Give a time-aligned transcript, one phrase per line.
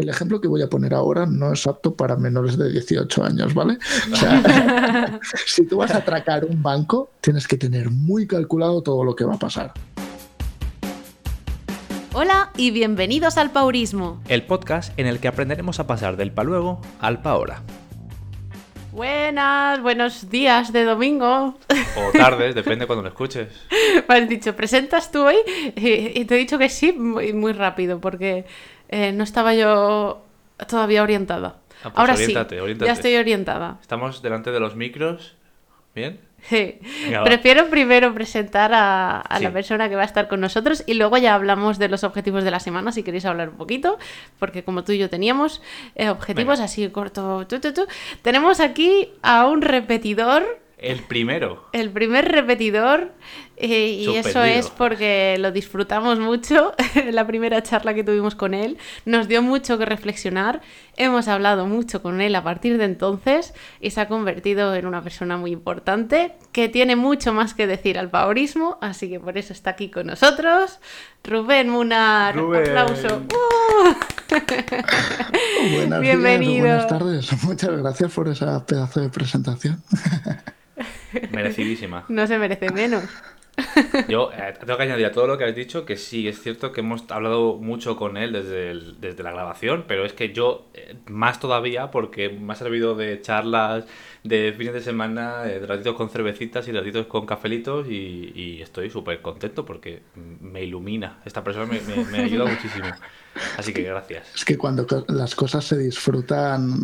[0.00, 3.54] el ejemplo que voy a poner ahora no es apto para menores de 18 años,
[3.54, 3.78] ¿vale?
[4.10, 9.04] O sea, si tú vas a atracar un banco, tienes que tener muy calculado todo
[9.04, 9.72] lo que va a pasar.
[12.12, 14.20] Hola y bienvenidos al Paurismo.
[14.26, 17.62] El podcast en el que aprenderemos a pasar del pa luego al pa ahora.
[18.92, 21.56] Buenas, buenos días de domingo.
[21.96, 23.48] O tardes, depende cuando lo escuches.
[24.08, 25.36] Me has dicho, ¿presentas tú hoy?
[25.76, 28.46] Y, y te he dicho que sí, muy, muy rápido, porque
[28.90, 30.22] eh, no estaba yo
[30.68, 31.56] todavía orientada.
[31.82, 32.86] Ah, pues Ahora oriéntate, sí, oriéntate.
[32.88, 33.78] ya estoy orientada.
[33.80, 35.36] Estamos delante de los micros.
[35.94, 36.20] ¿Bien?
[36.42, 36.78] Sí.
[37.04, 37.24] Venga.
[37.24, 41.18] Prefiero primero presentar a, a la persona que va a estar con nosotros y luego
[41.18, 43.98] ya hablamos de los objetivos de la semana, si queréis hablar un poquito,
[44.38, 45.60] porque como tú y yo teníamos
[45.96, 46.64] eh, objetivos Venga.
[46.66, 47.44] así corto.
[47.46, 47.86] tu, tu, tu.
[48.22, 51.68] Tenemos aquí a un repetidor El primero.
[51.72, 53.12] el primer repetidor
[53.62, 56.72] eh, y eso es porque lo disfrutamos mucho
[57.12, 60.60] la primera charla que tuvimos con él nos dio mucho que reflexionar
[60.96, 65.02] hemos hablado mucho con él a partir de entonces y se ha convertido en una
[65.02, 69.52] persona muy importante que tiene mucho más que decir al paurismo así que por eso
[69.52, 70.80] está aquí con nosotros
[71.22, 72.62] Rubén Munar Rubén.
[72.76, 73.94] aplauso ¡Uh!
[75.74, 76.64] Buenas Bienvenido.
[76.64, 77.42] días, buenas tardes.
[77.44, 79.82] Muchas gracias por esa pedazo de presentación.
[81.32, 82.04] Merecidísima.
[82.08, 83.04] no se merece menos
[84.06, 86.72] Yo eh, tengo que añadir a todo lo que has dicho que sí, es cierto
[86.72, 90.96] que hemos hablado mucho con él desde, desde la grabación, pero es que yo eh,
[91.06, 93.86] más todavía porque me ha servido de charlas
[94.24, 98.62] de fines de semana, eh, de ratitos con cervecitas y ratitos con cafelitos y, y
[98.62, 101.20] estoy súper contento porque me ilumina.
[101.24, 102.98] Esta persona me, me- me ayuda muchísimo.
[103.56, 104.26] Así que gracias.
[104.34, 106.80] Es que cuando las cosas se disfrutan,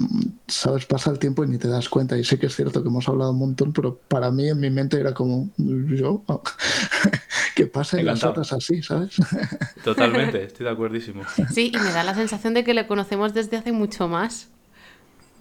[0.47, 2.17] sabes, pasa el tiempo y ni te das cuenta.
[2.17, 4.71] Y sé que es cierto que hemos hablado un montón, pero para mí en mi
[4.71, 6.23] mente era como, yo,
[7.57, 9.17] que pasen las horas así, ¿sabes?
[9.85, 11.23] Totalmente, estoy de acuerdísimo.
[11.53, 14.49] sí y me da la sensación de que le conocemos desde hace mucho más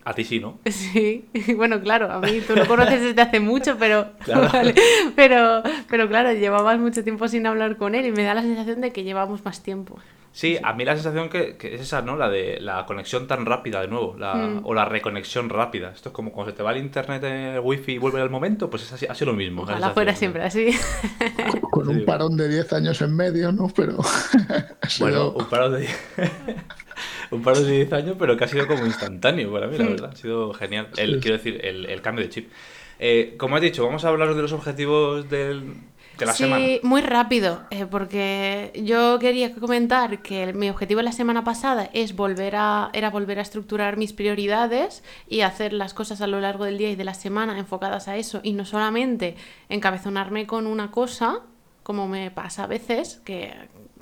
[0.03, 0.59] A ti sí, ¿no?
[0.71, 1.25] Sí,
[1.55, 4.49] bueno, claro, a mí tú lo conoces desde hace mucho, pero, Claro.
[4.51, 4.73] vale,
[5.15, 8.81] pero, pero claro, llevabas mucho tiempo sin hablar con él y me da la sensación
[8.81, 9.99] de que llevamos más tiempo.
[10.35, 12.17] Sí, a mí la sensación que, que es esa, ¿no?
[12.17, 14.65] La de la conexión tan rápida de nuevo, la, Mm.
[14.65, 15.91] o la reconexión rápida.
[15.95, 18.69] Esto es como cuando se te va el internet, el wifi y vuelve al momento,
[18.69, 19.63] pues es así, ha sido lo mismo.
[19.65, 20.71] la Ojalá fuera siempre así.
[21.71, 23.69] Con un parón de 10 años en medio, ¿no?
[23.73, 23.97] Pero
[24.99, 25.87] Bueno, un paro de
[27.31, 30.09] un paro de 10 años, pero que ha sido como instantáneo para mí, la verdad.
[30.11, 30.89] Ha sido genial.
[30.97, 32.51] El, quiero decir, el, el cambio de chip.
[32.99, 35.75] Eh, como has dicho, vamos a hablar de los objetivos del,
[36.17, 36.65] de la sí, semana.
[36.83, 42.55] muy rápido, eh, porque yo quería comentar que mi objetivo la semana pasada es volver
[42.55, 46.77] a, era volver a estructurar mis prioridades y hacer las cosas a lo largo del
[46.77, 49.35] día y de la semana enfocadas a eso y no solamente
[49.69, 51.39] encabezonarme con una cosa,
[51.83, 53.53] como me pasa a veces, que,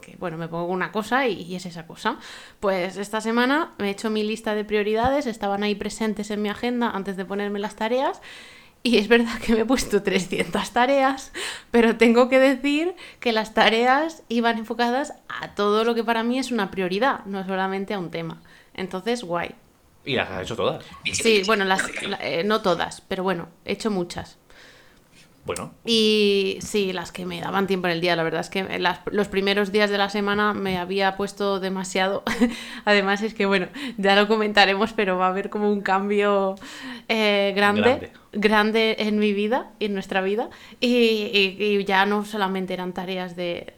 [0.02, 2.18] que, bueno, me pongo una cosa y, y es esa cosa.
[2.60, 6.50] Pues esta semana me he hecho mi lista de prioridades, estaban ahí presentes en mi
[6.50, 8.22] agenda antes de ponerme las tareas.
[8.86, 11.32] Y es verdad que me he puesto 300 tareas,
[11.72, 16.38] pero tengo que decir que las tareas iban enfocadas a todo lo que para mí
[16.38, 18.42] es una prioridad, no solamente a un tema.
[18.74, 19.56] Entonces, guay.
[20.04, 20.84] Y las has hecho todas.
[21.14, 24.38] Sí, bueno, las, la- eh, no todas, pero bueno, he hecho muchas.
[25.46, 28.80] Bueno, Y sí, las que me daban tiempo en el día, la verdad es que
[28.80, 32.24] las- los primeros días de la semana me había puesto demasiado.
[32.86, 33.68] Además es que, bueno,
[33.98, 36.56] ya lo comentaremos, pero va a haber como un cambio
[37.10, 38.12] eh, grande, Grande.
[38.32, 40.50] grande en mi vida, en nuestra vida.
[40.80, 43.74] Y, y- y ya no solamente eran tareas de,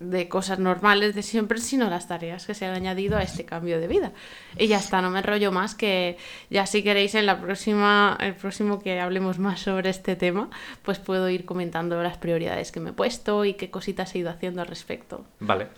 [0.00, 3.78] de cosas normales de siempre, sino las tareas que se han añadido a este cambio
[3.78, 4.12] de vida.
[4.58, 6.16] Y ya está, no me enrollo más, que
[6.48, 10.48] ya si queréis en la próxima, el próximo que hablemos más sobre este tema,
[10.82, 14.30] pues puedo ir comentando las prioridades que me he puesto y qué cositas he ido
[14.30, 15.24] haciendo al respecto.
[15.38, 15.68] vale.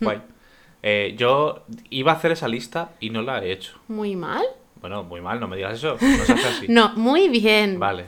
[0.00, 0.20] Guay.
[0.82, 3.78] Eh, yo iba a hacer esa lista y no la he hecho.
[3.88, 4.44] ¿Muy mal?
[4.80, 5.98] Bueno, muy mal, no me digas eso.
[6.00, 6.66] No se hace así.
[6.68, 7.78] No, muy bien.
[7.78, 8.06] Vale.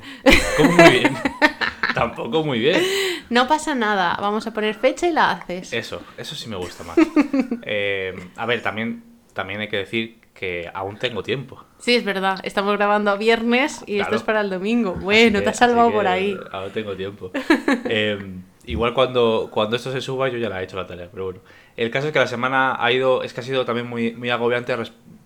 [0.57, 1.15] ¿Cómo muy bien?
[2.09, 2.83] Tampoco muy bien.
[3.31, 5.73] No pasa nada, vamos a poner fecha y la haces.
[5.73, 6.97] Eso, eso sí me gusta más.
[7.63, 9.03] Eh, a ver, también,
[9.33, 11.65] también hay que decir que aún tengo tiempo.
[11.79, 14.17] Sí, es verdad, estamos grabando a viernes y esto Claro.
[14.17, 14.95] es para el domingo.
[14.95, 16.37] Bueno, te has salvado por ahí.
[16.53, 17.31] Aún tengo tiempo.
[17.87, 18.19] Eh,
[18.67, 21.41] igual cuando, cuando esto se suba yo ya la he hecho la tarea, pero bueno.
[21.77, 24.29] El caso es que la semana ha ido, es que ha sido también muy, muy
[24.31, 24.75] agobiante,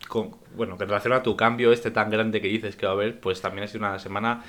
[0.08, 2.92] con- bueno, que en relación a tu cambio este tan grande que dices que va
[2.92, 4.44] a haber, pues también ha sido una semana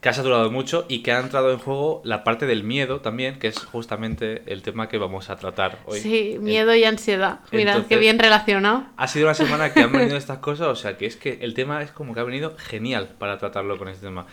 [0.00, 3.38] que ha saturado mucho y que ha entrado en juego la parte del miedo también,
[3.38, 6.00] que es justamente el tema que vamos a tratar hoy.
[6.00, 7.40] Sí, miedo y ansiedad.
[7.52, 8.84] Mira, qué bien relacionado.
[8.96, 11.54] Ha sido una semana que han venido estas cosas, o sea que es que el
[11.54, 14.26] tema es como que ha venido genial para tratarlo con este tema.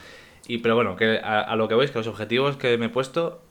[0.48, 2.90] Y pero bueno, que a, a lo que veis, que los objetivos que me he
[2.90, 3.42] puesto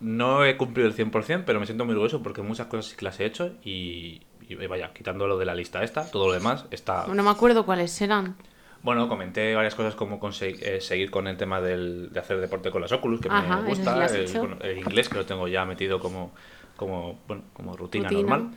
[0.00, 3.04] no he cumplido el 100%, pero me siento muy orgulloso porque muchas cosas sí que
[3.04, 7.06] las he hecho y, y, vaya, quitándolo de la lista esta, todo lo demás está...
[7.08, 8.36] No me acuerdo cuáles serán.
[8.82, 12.80] Bueno, comenté varias cosas como eh, seguir con el tema del, de hacer deporte con
[12.80, 14.06] las Oculus, que me gusta.
[14.06, 16.32] El, inglés, que lo tengo ya metido como,
[16.76, 18.50] como, bueno, como rutina, normal.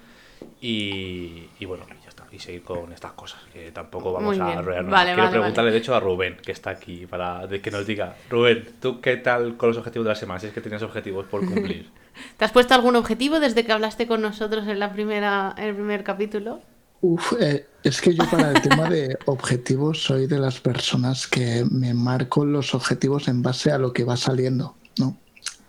[0.59, 2.25] Y, y, bueno, ya está.
[2.31, 5.03] Y seguir con estas cosas, que tampoco vamos a arruinarnos.
[5.03, 8.15] Quiero preguntarle, de hecho, a Rubén, que está aquí, para que nos diga.
[8.29, 10.39] Rubén, ¿tú qué tal con los objetivos de la semana?
[10.39, 11.89] Si es que tienes objetivos por cumplir.
[12.37, 15.75] ¿Te has puesto algún objetivo desde que hablaste con nosotros en, la primera, en el
[15.75, 16.61] primer capítulo?
[17.01, 21.65] Uf, eh, es que yo para el tema de objetivos soy de las personas que
[21.69, 25.17] me marco los objetivos en base a lo que va saliendo, ¿no?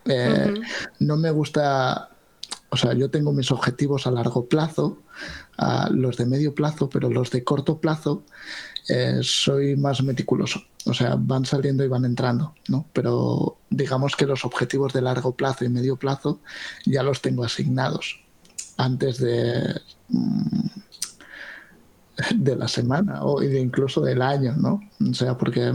[0.05, 0.55] Eh,
[0.99, 2.11] no me gusta,
[2.69, 5.03] o sea, yo tengo mis objetivos a largo plazo,
[5.57, 8.25] a los de medio plazo, pero los de corto plazo
[8.89, 10.63] eh, soy más meticuloso.
[10.85, 12.87] O sea, van saliendo y van entrando, ¿no?
[12.93, 16.41] Pero digamos que los objetivos de largo plazo y medio plazo
[16.85, 18.21] ya los tengo asignados
[18.77, 19.81] antes de...
[20.09, 20.67] Mm,
[22.35, 24.81] de la semana o incluso del año, ¿no?
[25.11, 25.73] O sea, porque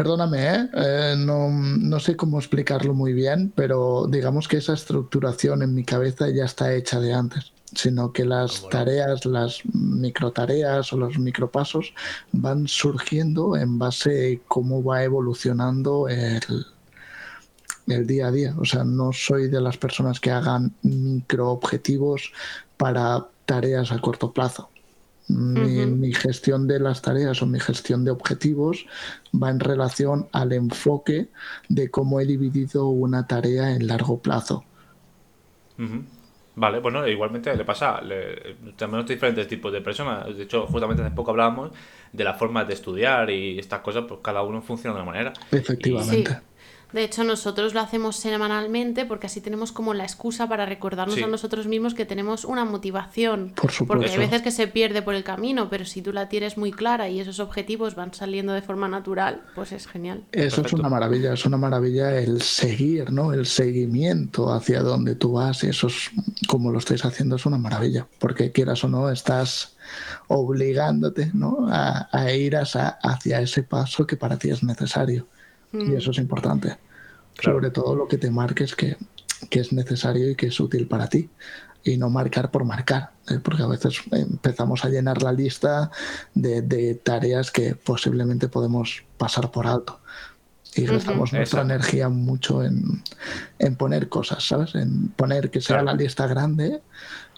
[0.00, 0.68] Perdóname, ¿eh?
[0.72, 5.84] Eh, no, no, sé cómo explicarlo muy bien, pero digamos que esa estructuración en mi
[5.84, 11.92] cabeza ya está hecha de antes, sino que las tareas, las microtareas o los micropasos
[12.32, 16.40] van surgiendo en base a cómo va evolucionando el,
[17.88, 18.54] el día a día.
[18.58, 22.32] O sea, no soy de las personas que hagan microobjetivos
[22.76, 24.70] para tareas a corto plazo.
[25.26, 28.86] Mi, gestión de las tareas o mi gestión de objetivos
[29.34, 31.28] va en relación al enfoque
[31.68, 34.64] de cómo he dividido una tarea en largo plazo.
[36.54, 38.00] Vale, bueno, igualmente le pasa,
[38.76, 40.26] tenemos diferentes tipos de personas.
[40.36, 41.72] De hecho, justamente hace poco hablábamos
[42.12, 45.32] de la forma de estudiar y estas cosas, pues cada uno funciona de una manera.
[45.50, 46.38] Efectivamente.
[46.92, 51.26] De hecho, nosotros lo hacemos semanalmente porque así tenemos como la excusa para recordarnos a
[51.26, 53.52] nosotros mismos que tenemos una motivación.
[53.54, 53.86] Por supuesto.
[53.86, 56.72] Porque hay veces que se pierde por el camino, pero si tú la tienes muy
[56.72, 60.24] clara y esos objetivos van saliendo de forma natural, pues es genial.
[60.32, 63.32] Eso es una maravilla, es una maravilla el seguir, ¿no?
[63.32, 66.10] El seguimiento hacia donde tú vas y eso es,
[66.46, 68.06] como lo estáis haciendo, es una maravilla.
[68.18, 69.76] Porque quieras o no, estás
[70.28, 71.66] obligándote ¿no?
[71.70, 75.26] a, ir hacia ese paso que para ti es necesario.
[75.72, 75.96] Y mm.
[75.96, 76.76] eso es importante.
[77.42, 78.96] Sobre todo lo que te marques que,
[79.50, 81.30] es necesario y que es útil para ti.
[81.82, 83.12] Y no marcar por marcar.
[83.28, 83.38] ¿eh?
[83.42, 85.90] Porque a veces empezamos a llenar la lista
[86.34, 90.00] de, tareas que posiblemente podemos pasar por alto.
[90.76, 93.02] Y gastamos nuestra energía mucho en,
[93.76, 94.74] poner cosas, ¿sabes?
[94.74, 96.80] En poner que sea la lista grande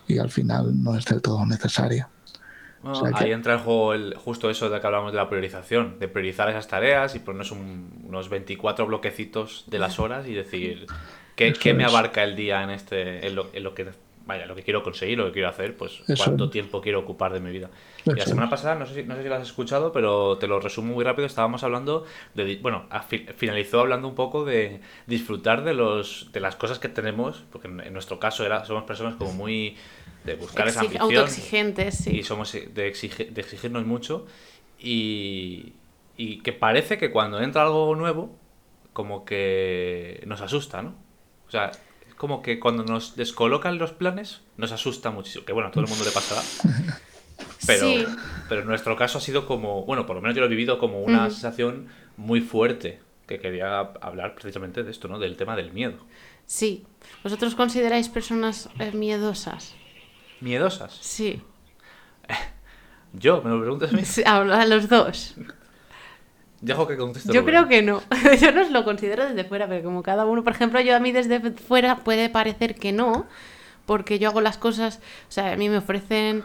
[0.07, 2.11] y al final no es del todo necesaria
[3.15, 6.49] ahí entra en juego el, justo eso de que hablamos de la priorización, de priorizar
[6.51, 10.87] esas tareas y ponernos unos 24 bloquecitos de las horas y decir
[11.37, 13.91] qué, qué me abarca el día en este en lo, que
[14.27, 17.41] vaya, lo que quiero conseguir, lo que quiero hacer, pues cuánto tiempo quiero ocupar de
[17.41, 17.71] mi vida.
[18.05, 20.47] Y la semana pasada, no sé, si, no sé si lo has escuchado, pero te
[20.47, 22.05] lo resumo muy rápido, estábamos hablando
[22.35, 22.87] de, bueno,
[23.37, 27.93] finalizó hablando un poco de disfrutar de los de las cosas que tenemos, porque en,
[27.93, 29.77] nuestro caso era, somos personas como muy
[30.25, 31.03] de buscar esa ambición.
[31.03, 32.19] Autoexigentes, sí.
[32.19, 32.89] Y somos de, de
[33.41, 34.27] exigirnos mucho.
[34.79, 35.75] Y,
[36.17, 38.37] y que parece que cuando entra algo nuevo,
[38.93, 40.95] como que nos asusta, ¿no?
[41.47, 41.73] O sea,
[42.23, 45.45] como que cuando nos descolocan los planes, nos asusta muchísimo.
[45.45, 46.41] Que bueno, a todo el mundo le pasará.
[47.67, 47.87] Pero,
[48.49, 50.79] pero en nuestro caso ha sido como, bueno, por lo menos yo lo he vivido
[50.79, 55.19] como una sensación muy fuerte, que quería hablar precisamente de esto, ¿no?
[55.19, 55.97] Del tema del miedo.
[56.47, 56.85] Sí.
[57.23, 59.75] ¿Vosotros consideráis personas eh, miedosas?
[60.41, 60.99] ¿Miedosas?
[61.01, 61.43] Sí.
[63.13, 63.43] ¿Yo?
[63.43, 64.03] ¿Me lo preguntas a mí?
[64.25, 65.35] a los dos.
[66.63, 67.33] Dejo que conteste.
[67.33, 68.03] Yo creo que no.
[68.41, 71.13] yo no lo considero desde fuera, pero como cada uno, por ejemplo, yo a mí
[71.13, 73.27] desde fuera puede parecer que no,
[73.85, 76.45] porque yo hago las cosas, o sea, a mí me ofrecen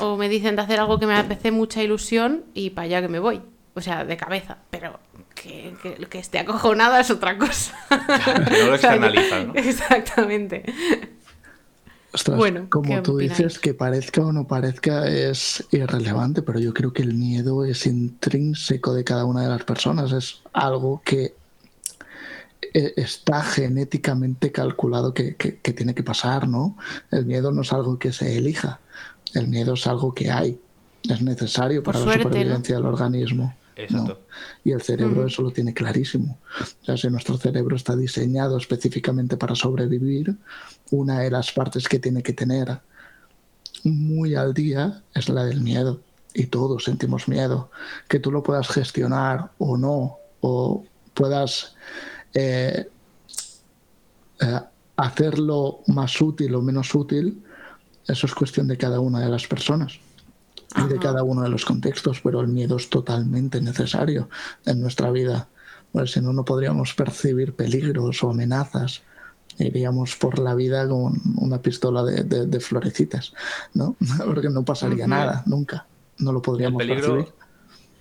[0.00, 3.08] o me dicen de hacer algo que me hace mucha ilusión y para allá que
[3.08, 3.42] me voy.
[3.74, 4.98] O sea, de cabeza, pero
[5.34, 7.76] que, que, que esté acojonada es otra cosa.
[7.90, 9.54] no lo externalizan, ¿no?
[9.54, 10.64] Exactamente
[12.36, 17.02] bueno, como tú dices, que parezca o no parezca es irrelevante, pero yo creo que
[17.02, 21.34] el miedo es intrínseco de cada una de las personas, es algo que
[22.72, 26.76] eh, está genéticamente calculado que, tiene que pasar, ¿no?
[27.10, 28.80] El miedo no es algo que se elija,
[29.34, 30.58] el miedo es algo que hay,
[31.08, 33.54] es necesario para la supervivencia del organismo.
[34.64, 36.38] Y el cerebro eso lo tiene clarísimo.
[36.82, 40.36] O sea, si nuestro cerebro está diseñado específicamente para sobrevivir,
[40.90, 42.80] una de las partes que tiene que tener
[43.84, 46.00] muy al día es la del miedo.
[46.34, 47.70] Y todos sentimos miedo.
[48.08, 51.74] Que tú lo puedas gestionar o no, o puedas
[52.34, 52.88] eh,
[54.40, 54.60] eh,
[54.96, 57.42] hacerlo más útil o menos útil,
[58.06, 60.00] Eso es cuestión de cada una de las personas
[60.76, 64.28] y de cada uno de los contextos, pero el miedo es totalmente necesario
[64.64, 65.48] en nuestra vida.
[65.92, 69.02] Pues si no, no podríamos percibir peligros o amenazas.
[69.58, 73.34] Iríamos por la vida con una pistola de, florecitas,
[73.74, 73.96] ¿no?
[74.24, 75.86] Porque no pasaría nada, nunca.
[76.18, 77.34] No lo podríamos el peligro, percibir.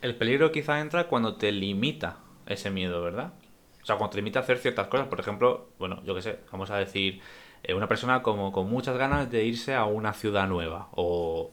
[0.02, 3.34] El peligro quizá entra cuando te limita ese miedo, ¿verdad?
[3.82, 5.08] O sea, cuando te limita a hacer ciertas cosas.
[5.08, 7.22] Por ejemplo, bueno, yo qué sé, vamos a decir,
[7.64, 11.52] eh, una persona como con muchas ganas de irse a una ciudad nueva o,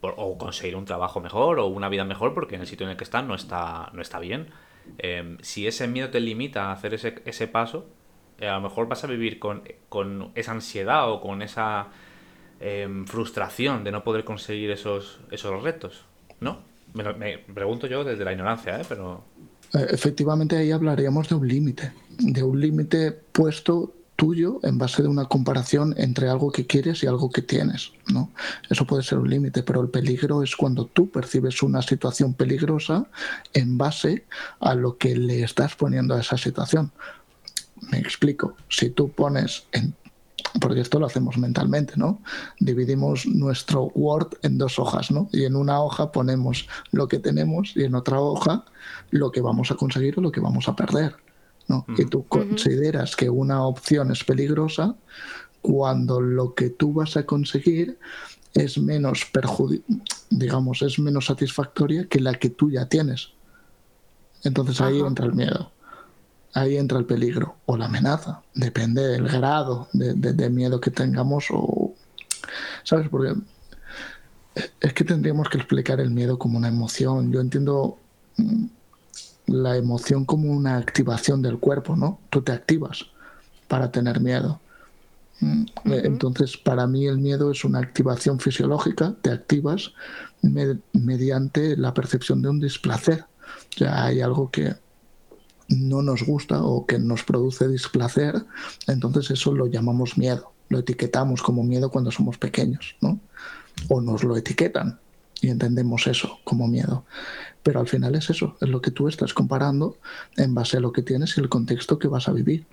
[0.00, 2.96] o conseguir un trabajo mejor o una vida mejor porque en el sitio en el
[2.96, 4.48] que está no está, no está bien.
[4.98, 7.86] Em, si ese miedo te limita a hacer ese, ese paso,
[8.48, 9.62] a lo mejor vas a vivir con,
[10.34, 11.88] esa ansiedad o con esa
[12.60, 16.04] em, frustración de no poder conseguir esos, esos retos,
[16.40, 16.58] ¿no?
[16.94, 18.84] Me, me pregunto yo desde la ignorancia, ¿eh?
[18.88, 19.24] Pero...
[19.74, 25.08] Eh, efectivamente ahí hablaríamos de un límite, de un límite puesto tuyo en base de
[25.08, 28.30] una comparación entre algo que quieres y algo que tienes, ¿no?
[28.68, 33.06] Eso puede ser un límite, pero el peligro es cuando tú percibes una situación peligrosa
[33.54, 34.26] en base
[34.60, 36.92] a lo que le estás poniendo a esa situación.
[37.90, 38.54] Me explico.
[38.68, 39.94] Si tú pones en
[40.60, 42.20] porque esto lo hacemos mentalmente, ¿no?
[42.58, 45.28] Dividimos nuestro Word en dos hojas, ¿no?
[45.32, 48.64] Y en una hoja ponemos lo que tenemos y en otra hoja
[49.10, 51.14] lo que vamos a conseguir o lo que vamos a perder.
[51.68, 51.86] ¿no?
[51.94, 54.96] Que tú consideras que una opción es peligrosa
[55.62, 57.98] cuando lo que tú vas a conseguir
[58.54, 59.24] es menos
[60.30, 63.30] digamos, es menos satisfactoria que la que tú ya tienes.
[64.42, 65.70] Entonces ahí entra el miedo.
[66.52, 68.42] Ahí entra el peligro o la amenaza.
[68.54, 71.94] Depende del grado de, de miedo que tengamos o...
[72.82, 73.08] ¿Sabes?
[73.08, 73.34] Porque
[74.80, 77.32] es que tendríamos que explicar el miedo como una emoción.
[77.32, 77.98] Yo entiendo
[78.36, 78.64] mm,
[79.46, 82.20] la emoción como una activación del cuerpo, ¿no?
[82.30, 83.06] Tú te activas
[83.68, 84.60] para tener miedo.
[85.40, 89.92] Mm, entonces, para mí el miedo es una activación fisiológica, te activas
[90.92, 93.24] mediante la percepción de un displacer.
[93.74, 94.74] O sea, hay algo que
[95.70, 98.44] no nos gusta o que nos produce displacer,
[98.86, 103.20] entonces eso lo llamamos miedo, lo etiquetamos como miedo cuando somos pequeños, ¿no?
[103.88, 104.98] O nos lo etiquetan
[105.40, 107.04] y entendemos eso como miedo.
[107.62, 109.96] Pero al final es eso, es lo que tú estás comparando
[110.36, 112.66] en base a lo que tienes y el contexto que vas a vivir.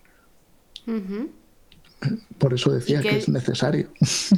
[2.38, 3.18] Por eso decía que...
[3.18, 3.90] es necesario,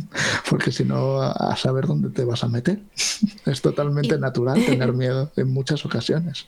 [0.49, 2.81] porque si no, a saber dónde te vas a meter.
[3.45, 6.47] Es totalmente natural tener miedo en muchas ocasiones.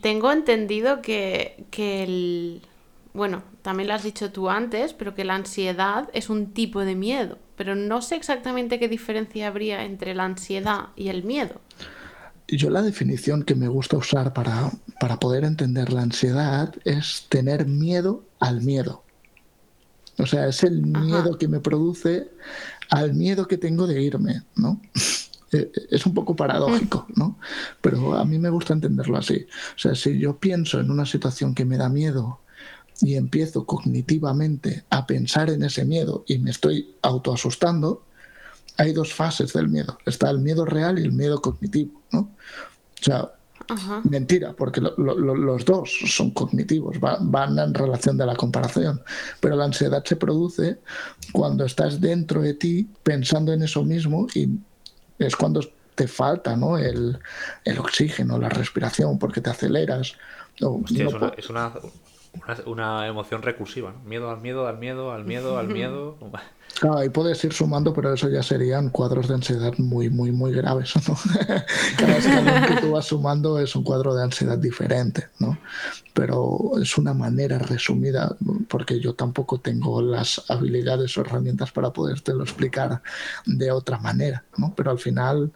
[0.00, 2.62] Tengo entendido que, que el...
[3.14, 6.94] Bueno, también lo has dicho tú antes, pero que la ansiedad es un tipo de
[6.94, 7.38] miedo.
[7.56, 11.60] Pero no sé exactamente qué diferencia habría entre la ansiedad y el miedo
[12.48, 17.66] yo la definición que me gusta usar para, para poder entender la ansiedad es tener
[17.66, 19.02] miedo al miedo.
[20.18, 22.30] O sea, es el miedo que me produce
[22.90, 24.80] al miedo que tengo de irme, ¿no?
[25.52, 27.38] Eh, es un poco paradójico, ¿no?
[27.80, 29.46] Pero a mí me gusta entenderlo así.
[29.76, 32.40] O sea, si yo pienso en una situación que me da miedo
[33.00, 38.04] y empiezo cognitivamente a pensar en ese miedo y me estoy autoasustando,
[38.76, 39.98] hay dos fases del miedo.
[40.04, 42.20] Está el miedo real y el miedo cognitivo, ¿no?
[42.20, 43.30] O sea,
[44.04, 49.00] mentira, porque los dos son cognitivos, van en relación de la comparación.
[49.40, 50.80] Pero la ansiedad se produce
[51.32, 54.48] cuando estás dentro de ti pensando en eso mismo y
[55.18, 55.60] es cuando
[55.94, 56.78] te falta ¿no?
[56.78, 57.18] el,
[57.78, 60.14] oxígeno, la respiración, porque te aceleras.
[60.58, 61.72] es, una, una,
[63.06, 63.94] emoción recursiva.
[64.04, 66.16] Miedo al miedo, al miedo, al miedo, al miedo.
[66.78, 70.52] Claro, ahí puedes ir sumando, pero eso ya serían cuadros de ansiedad muy, muy, muy
[70.52, 70.92] graves.
[71.08, 71.16] ¿no?
[71.96, 75.58] Cada escalón que tú vas sumando es un cuadro de ansiedad diferente, ¿no?
[76.12, 78.36] Pero es una manera resumida,
[78.68, 83.02] porque yo tampoco tengo las habilidades o herramientas para podértelo explicar
[83.46, 84.74] de otra manera, ¿no?
[84.76, 85.52] Pero al final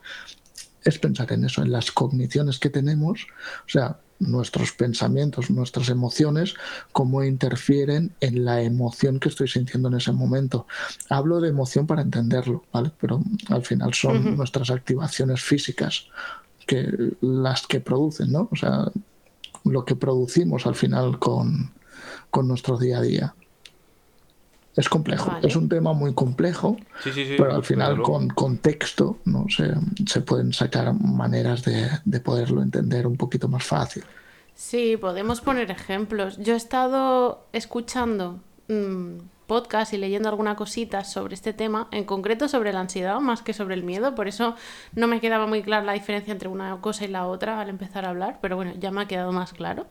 [0.85, 3.27] es pensar en eso, en las cogniciones que tenemos,
[3.67, 6.55] o sea, nuestros pensamientos, nuestras emociones,
[6.93, 10.67] cómo interfieren en la emoción que estoy sintiendo en ese momento.
[11.09, 12.93] Hablo de emoción para entenderlo, ¿vale?
[13.01, 16.07] Pero al final son nuestras activaciones físicas
[16.67, 18.49] que las que producen, ¿no?
[18.53, 18.93] O sea,
[19.65, 21.73] lo que producimos al final con,
[22.31, 23.35] con nuestro día a día.
[24.77, 26.77] Es complejo, es un tema muy complejo,
[27.37, 29.47] pero al final con contexto ¿no?
[29.49, 29.73] se,
[30.07, 34.05] se pueden sacar maneras de, de, poderlo entender un poquito más fácil.
[34.55, 36.39] Sí, podemos poner ejemplos.
[36.39, 39.19] Yo he estado escuchando mmm,
[39.51, 43.53] podcast y leyendo alguna cosita sobre este tema, en concreto sobre la ansiedad más que
[43.53, 44.55] sobre el miedo, por eso
[44.95, 48.05] no me quedaba muy clara la diferencia entre una cosa y la otra al empezar
[48.05, 49.89] a hablar, pero bueno, ya me ha quedado más claro.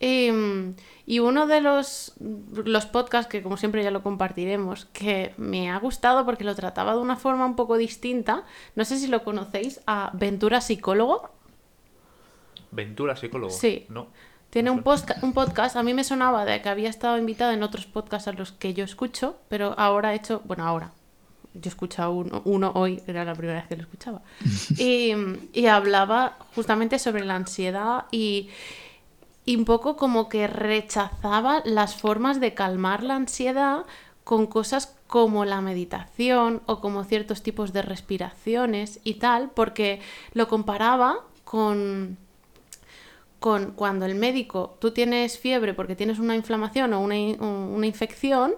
[0.00, 5.78] Y uno de los, los podcasts, que como siempre ya lo compartiremos, que me ha
[5.78, 9.80] gustado porque lo trataba de una forma un poco distinta, no sé si lo conocéis,
[9.86, 11.30] a Ventura Psicólogo.
[12.70, 13.50] Ventura Psicólogo.
[13.50, 13.86] Sí.
[13.88, 14.08] No.
[14.50, 14.84] Tiene un,
[15.22, 18.32] un podcast, a mí me sonaba de que había estado invitado en otros podcasts a
[18.32, 20.92] los que yo escucho, pero ahora he hecho, bueno, ahora,
[21.54, 24.22] yo he escuchado uno, uno hoy, era la primera vez que lo escuchaba,
[24.78, 25.12] y,
[25.52, 28.48] y hablaba justamente sobre la ansiedad y,
[29.44, 33.84] y un poco como que rechazaba las formas de calmar la ansiedad
[34.24, 40.00] con cosas como la meditación o como ciertos tipos de respiraciones y tal, porque
[40.32, 42.16] lo comparaba con
[43.44, 47.14] con cuando el médico, tú tienes fiebre porque tienes una inflamación o una,
[47.86, 48.54] infección,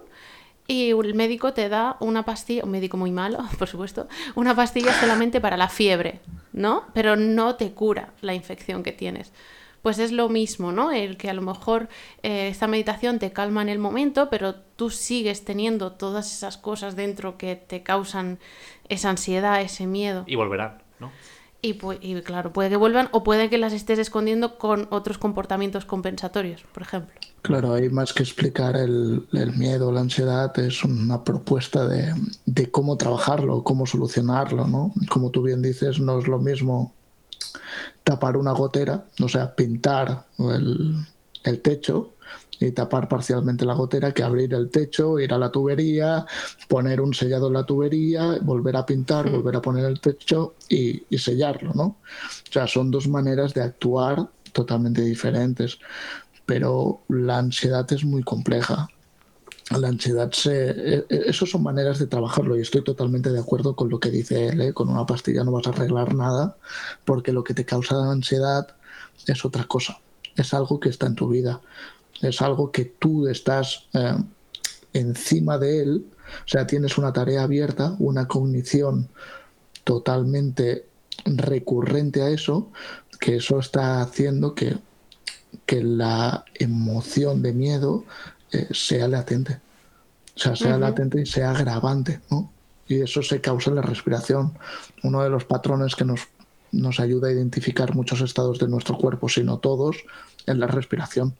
[0.65, 4.97] y el médico te da una pastilla, un médico muy malo, por supuesto, una pastilla
[4.97, 6.21] solamente para la fiebre,
[6.53, 6.85] ¿no?
[6.93, 9.33] Pero no te cura la infección que tienes.
[9.81, 10.91] Pues es lo mismo, ¿no?
[10.91, 11.87] El que a lo mejor
[12.23, 16.95] eh, esta meditación te calma en el momento, pero tú sigues teniendo todas esas cosas
[16.95, 18.39] dentro que te causan
[18.89, 20.23] esa ansiedad, ese miedo.
[20.27, 21.11] Y volverán, ¿no?
[21.59, 26.63] Y, claro, puede que vuelvan o puede que las estés escondiendo con otros comportamientos compensatorios,
[26.71, 27.13] por ejemplo.
[27.41, 33.63] Claro, hay más que explicar el, miedo, la ansiedad, es una propuesta de, cómo trabajarlo,
[33.63, 34.93] cómo solucionarlo, ¿no?
[35.09, 36.93] Como tú bien dices, no es lo mismo
[38.07, 40.95] tapar una gotera, o sea, pintar el,
[41.43, 42.13] el techo,
[42.57, 46.25] y tapar parcialmente la gotera que abrir el techo, ir a la tubería,
[46.69, 51.03] poner un sellado en la tubería, volver a pintar, volver a poner el techo y,
[51.17, 51.83] sellarlo, ¿no?
[51.83, 55.77] O sea, son dos maneras de actuar totalmente diferentes,
[56.45, 58.87] pero la ansiedad es muy compleja.
[59.71, 60.69] La ansiedad se...
[60.69, 64.11] E, e, eso son maneras de trabajarlo y estoy totalmente de acuerdo con lo que
[64.11, 64.61] dice él.
[64.61, 64.73] ¿eh?
[64.73, 66.57] Con una pastilla no vas a arreglar nada
[67.05, 68.75] porque lo que te causa la ansiedad
[69.25, 69.99] es otra cosa.
[70.35, 71.61] Es algo que está en tu vida
[72.21, 74.15] es algo que tú estás eh,
[74.93, 76.05] encima de él,
[76.45, 79.09] o sea, tienes una tarea abierta, una cognición
[79.83, 80.87] totalmente
[81.25, 82.71] recurrente a eso,
[83.19, 84.77] que eso está haciendo que,
[85.65, 88.03] que la emoción de miedo
[88.51, 89.59] eh, sea latente.
[90.35, 92.51] O sea, sea latente y sea agravante, ¿no?
[92.87, 94.57] Y eso se causa en la respiración.
[95.03, 96.21] Uno de los patrones que nos,
[96.71, 99.97] nos ayuda a identificar muchos estados de nuestro cuerpo, si no todos,
[100.45, 101.35] es la respiración.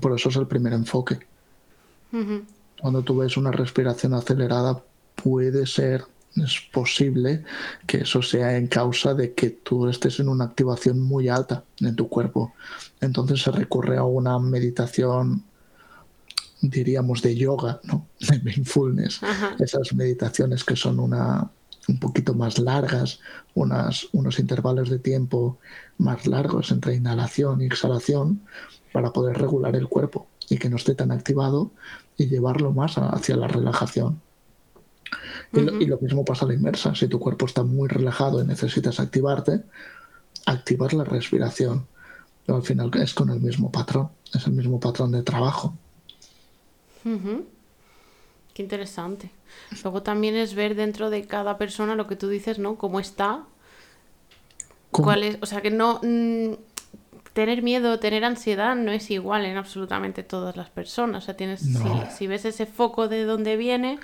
[0.00, 1.20] Por eso es el primer enfoque.
[2.80, 4.82] Cuando tú ves una respiración acelerada,
[5.16, 6.04] puede ser,
[6.36, 7.44] es posible
[7.86, 11.96] que eso sea en causa de que tú estés en una activación muy alta en
[11.96, 12.54] tu cuerpo.
[13.00, 15.44] Entonces se recurre a una meditación,
[16.60, 18.08] diríamos, de yoga, ¿no?
[18.20, 19.20] De mindfulness.
[19.58, 21.50] Esas meditaciones que son una,
[21.88, 23.20] un poquito más largas,
[23.54, 25.58] unas, unos intervalos de tiempo
[25.98, 28.40] más largos entre inhalación y exhalación,
[28.92, 31.72] para poder regular el cuerpo y que no esté tan activado
[32.16, 34.20] y llevarlo más hacia la relajación.
[35.52, 36.94] y, lo, mismo pasa a la inversa.
[36.94, 39.62] Si tu cuerpo está muy relajado y necesitas activarte,
[40.46, 41.86] activar la respiración.
[42.46, 45.76] Pero al final es con el mismo patrón, es el mismo patrón de trabajo.
[48.54, 49.30] Qué interesante.
[49.82, 52.76] Luego también es ver dentro de cada persona lo que tú dices, ¿no?
[52.76, 53.44] Cómo está.
[54.90, 55.38] ¿Cuál es?
[55.40, 56.00] O sea, que no.
[56.02, 56.54] Mm,
[57.34, 61.24] tener miedo, tener ansiedad no es igual en absolutamente todas las personas.
[61.24, 61.68] O sea, tienes,
[62.16, 63.98] si, ves ese foco de dónde viene,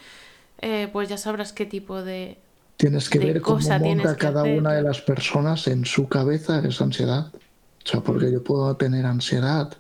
[0.61, 2.39] eh, pues ya sabrás qué tipo de.
[2.77, 7.31] Tienes que ver cómo monta cada una de las personas en su cabeza esa ansiedad.
[7.33, 9.77] O sea, porque yo puedo tener ansiedad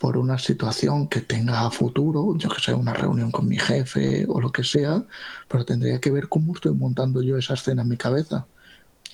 [0.00, 4.24] por una situación que tenga a futuro, yo que sé, una reunión con mi jefe
[4.28, 5.04] o lo que sea,
[5.46, 8.46] pero tendría que ver cómo estoy montando yo esa escena en mi cabeza.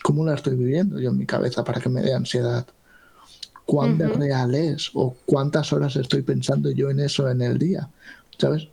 [0.03, 2.67] ¿Cómo la estoy viviendo yo en mi cabeza para que me dé ansiedad?
[3.67, 7.91] cuán real es o cuántas horas estoy pensando yo en eso en el día,
[8.39, 8.69] ¿sabes?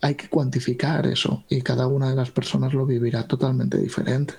[0.00, 4.34] hay que cuantificar eso y cada una de las personas lo vivirá totalmente diferente.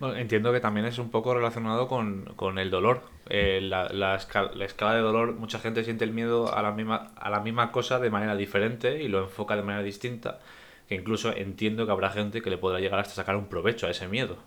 [0.00, 3.02] Entiendo que también es un poco relacionado con, el dolor.
[3.28, 7.40] Eh, la, escala, de dolor, mucha gente siente el miedo a la, misma, a la
[7.40, 10.40] misma cosa de manera diferente y lo enfoca de manera distinta,
[10.88, 13.90] que incluso entiendo que habrá gente que le podrá llegar hasta sacar un provecho a
[13.90, 14.38] ese miedo.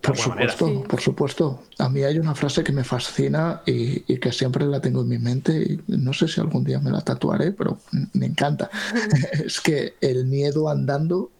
[0.00, 1.62] Por supuesto, por supuesto.
[1.78, 5.18] A mí hay una frase que me fascina y, que siempre la tengo en mi
[5.18, 7.78] mente y no sé si algún día me la tatuaré, pero
[8.12, 8.70] me encanta.
[9.44, 11.30] es que el miedo andando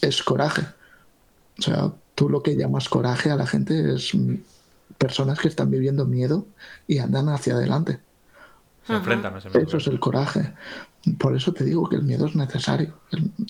[0.00, 0.62] es coraje.
[1.58, 4.10] O sea, tú lo que llamas coraje a la gente es
[4.98, 6.48] personas que están viviendo miedo
[6.88, 8.00] y andan hacia adelante.
[8.84, 9.64] Se enfrentan a ese miedo.
[9.64, 10.52] Eso es el coraje.
[11.16, 12.94] Por eso te digo que el miedo es necesario.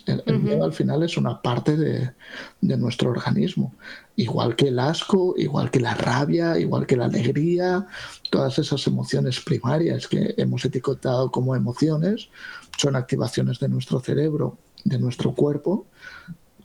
[0.04, 2.12] El, miedo al final es una parte de,
[2.60, 3.74] nuestro organismo.
[4.16, 7.86] Igual que el asco, igual que la rabia, igual que la alegría,
[8.28, 12.28] todas esas emociones primarias que hemos etiquetado como emociones
[12.76, 15.86] son activaciones de nuestro cerebro, de nuestro cuerpo,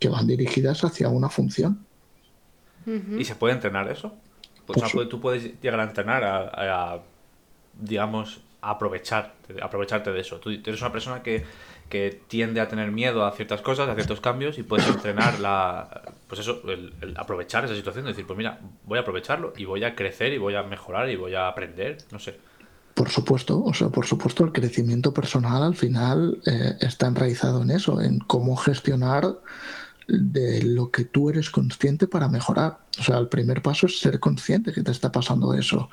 [0.02, 1.86] que van dirigidas hacia una función.
[2.86, 4.16] ¿Y se puede entrenar eso?
[4.66, 7.00] Pues, tú puedes llegar a entrenar a,
[7.80, 10.38] digamos, aprovechar, aprovecharte de eso.
[10.40, 11.46] Tú eres una persona que,
[12.28, 16.40] tiende a tener miedo a ciertas cosas, a ciertos cambios y puedes entrenar la, pues
[16.40, 20.34] eso, el, aprovechar esa situación, decir, pues mira, voy a aprovecharlo y voy a crecer
[20.34, 22.40] y voy a mejorar y voy a aprender, no sé.
[22.96, 27.70] Por supuesto, o sea, por supuesto, el crecimiento personal al final eh, está enraizado en
[27.70, 29.36] eso, en cómo gestionar
[30.08, 32.80] de lo que tú eres consciente para mejorar.
[33.00, 35.90] O sea, el primer paso es ser consciente que te está pasando eso.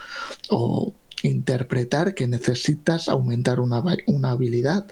[0.48, 4.86] O interpretar que necesitas aumentar una, una habilidad.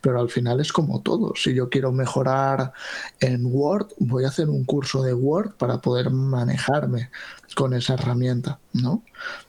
[0.00, 1.34] Pero al final es como todo.
[1.36, 2.72] Si yo quiero mejorar
[3.20, 7.10] en Word, voy a hacer un curso de Word para poder manejarme
[7.54, 9.02] con esa herramienta, ¿no?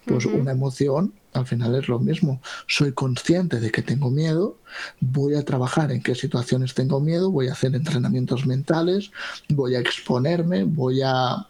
[0.06, 2.42] Pues una emoción al final es lo mismo.
[2.68, 4.58] Soy consciente de que tengo miedo,
[5.00, 9.12] voy a trabajar en qué situaciones tengo miedo, voy a hacer entrenamientos mentales,
[9.50, 11.48] voy a exponerme, voy a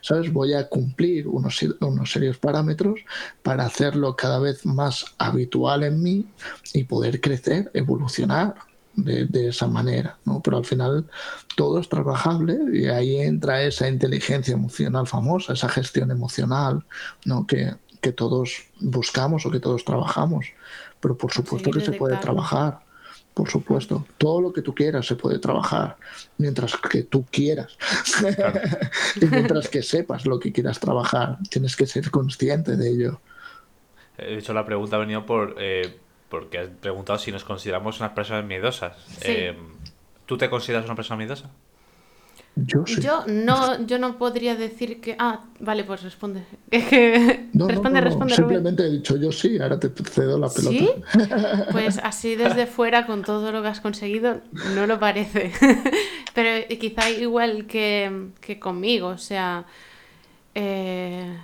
[0.00, 0.32] ¿sabes?
[0.32, 3.00] Voy a cumplir unos, unos serios parámetros
[3.42, 6.26] para hacerlo cada vez más habitual en mí
[6.72, 8.54] y poder crecer, evolucionar
[8.94, 10.40] de, esa manera, ¿no?
[10.42, 11.06] Pero al final
[11.56, 16.84] todo es trabajable y ahí entra esa inteligencia emocional famosa, esa gestión emocional,
[17.24, 17.46] ¿no?
[17.46, 20.46] Que, que todos buscamos o que todos trabajamos.
[21.00, 22.80] Pero por supuesto que se puede trabajar
[23.38, 24.04] por supuesto.
[24.18, 25.96] Todo lo que tú quieras se puede trabajar,
[26.38, 27.78] mientras que tú quieras.
[29.22, 33.20] y mientras que sepas lo que quieras trabajar, tienes que ser consciente de ello.
[34.16, 35.98] De hecho, la pregunta ha venido por, eh,
[36.28, 38.96] porque has preguntado si nos consideramos unas personas miedosas.
[39.20, 39.56] Eh,
[40.26, 41.48] ¿Tú te consideras una persona miedosa?
[42.66, 45.16] Yo, no, yo no podría decir que.
[45.18, 46.44] Ah, vale, pues responde.
[46.70, 48.34] responde, responde.
[48.34, 50.76] Simplemente he dicho yo sí, ahora te cedo la pelota.
[50.76, 50.90] ¿Sí?
[51.72, 54.40] Pues así desde fuera, con todo lo que has conseguido,
[54.74, 55.52] no lo parece.
[56.34, 59.66] Pero quizá igual que, conmigo, o sea.
[60.54, 61.36] Eh,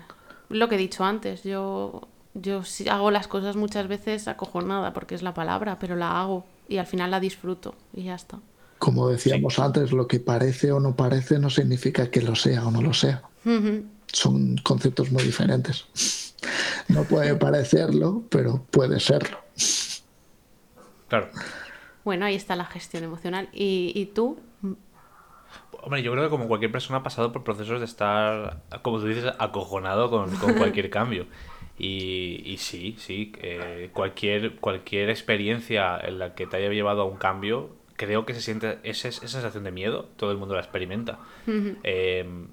[0.48, 5.22] lo que he dicho antes, yo, yo hago las cosas muchas veces acojonada, porque es
[5.22, 8.38] la palabra, pero la hago y al final la disfruto y ya está.
[8.85, 12.70] Como decíamos antes, lo que parece o no parece no significa que lo sea o
[12.70, 13.23] no lo sea.
[14.12, 15.87] Son conceptos muy diferentes.
[16.88, 19.38] No puede parecerlo, pero puede serlo.
[21.09, 21.31] Claro.
[22.05, 23.49] Bueno, ahí está la gestión emocional.
[23.55, 24.38] ¿Y, tú?
[25.81, 29.07] Hombre, yo creo que como cualquier persona ha pasado por procesos de estar, como tú
[29.07, 31.27] dices, acojonado con, cualquier cambio.
[31.79, 33.33] Y, sí, sí,
[33.94, 38.40] cualquier, cualquier experiencia en la que te haya llevado a un cambio creo que se
[38.40, 41.18] siente esa, esa sensación de miedo, todo el mundo la experimenta.
[41.46, 42.48] Em,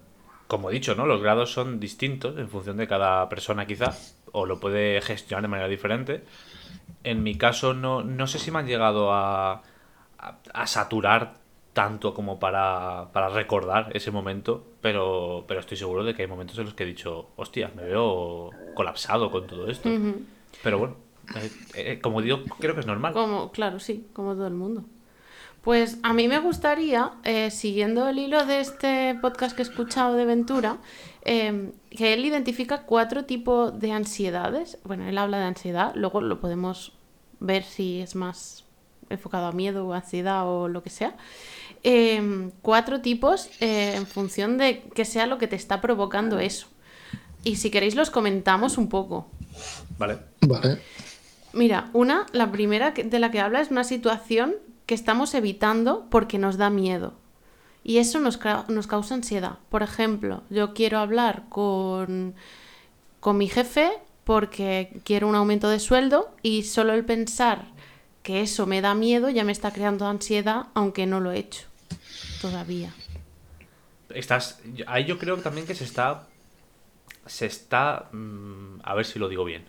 [0.47, 1.05] como he dicho, ¿no?
[1.05, 3.93] Los grados son distintos en función de cada persona quizá,
[4.31, 6.23] o lo puede gestionar de manera diferente.
[7.03, 9.63] En mi caso no, no sé si me han llegado a,
[10.53, 11.35] a, saturar
[11.73, 16.57] tanto como para, para, recordar ese momento, pero, pero estoy seguro de que hay momentos
[16.57, 19.89] en los que he dicho, hostia, me veo colapsado con todo esto.
[20.61, 20.95] Pero bueno,
[21.35, 23.13] eh, eh, como digo, creo que es normal.
[23.13, 24.83] Como, claro, sí, como todo el mundo.
[25.61, 30.15] Pues a mí me gustaría, eh, siguiendo el hilo de este podcast que he escuchado
[30.15, 30.77] de Ventura,
[31.23, 34.79] em, que él identifica cuatro tipos de ansiedades.
[34.83, 36.93] Bueno, él habla de ansiedad, luego lo podemos
[37.39, 38.65] ver si es más
[39.09, 41.15] enfocado a miedo o ansiedad o lo que sea.
[41.83, 46.67] Em, cuatro tipos eh, en función de que sea lo que te está provocando eso.
[47.43, 49.27] Y si queréis los comentamos un poco.
[49.99, 50.17] Vale.
[50.41, 50.79] Vale.
[51.53, 54.55] Mira, una, la primera de la que habla es una situación
[54.91, 57.13] que estamos evitando porque nos da miedo.
[57.81, 59.57] Y eso nos, nos causa ansiedad.
[59.69, 62.35] Por ejemplo, yo quiero hablar con,
[63.21, 63.89] con mi jefe
[64.25, 67.67] porque quiero un aumento de sueldo y solo el pensar
[68.21, 71.67] que eso me da miedo ya me está creando ansiedad, aunque no lo he hecho
[72.41, 72.93] todavía.
[74.09, 76.27] Estás, ahí yo creo también que se está,
[77.25, 79.63] se está, mm, a ver si lo digo bien,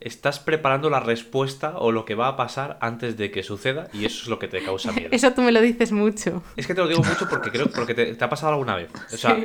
[0.00, 4.04] estás preparando la respuesta o lo que va a pasar antes de que suceda y
[4.04, 5.08] eso es lo que te causa miedo.
[5.12, 6.42] Eso tú me lo dices mucho.
[6.56, 8.90] Es que te lo digo mucho porque creo porque te, ha pasado alguna vez.
[9.12, 9.36] O sea,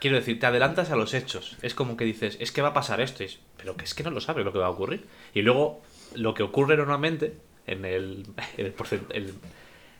[0.00, 1.56] quiero decir, te adelantas a los hechos.
[1.62, 3.24] Es como que dices, es que va a pasar esto,
[3.56, 5.06] pero que es que no lo sabes lo que va a ocurrir.
[5.32, 5.80] Y luego
[6.14, 9.34] lo que ocurre normalmente en el, el,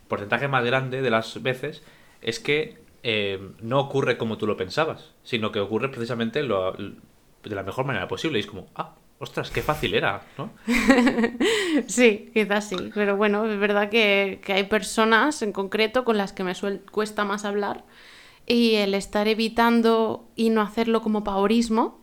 [0.08, 1.84] porcentaje más grande de las veces
[2.20, 7.54] es que eh, no ocurre como tú lo pensabas, sino que ocurre precisamente lo, de
[7.54, 8.38] la mejor manera posible.
[8.38, 10.50] Y es como, ah, ostras, qué fácil era, ¿no?
[11.86, 16.42] sí, quizás sí, pero bueno, es verdad que, hay personas en concreto con las que
[16.42, 16.54] me
[16.90, 17.84] cuesta más hablar
[18.46, 22.00] y el estar evitando y no hacerlo como paurismo,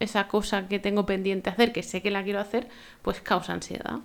[0.00, 2.68] esa cosa que tengo pendiente hacer, que sé que la quiero hacer,
[3.02, 4.00] pues causa ansiedad.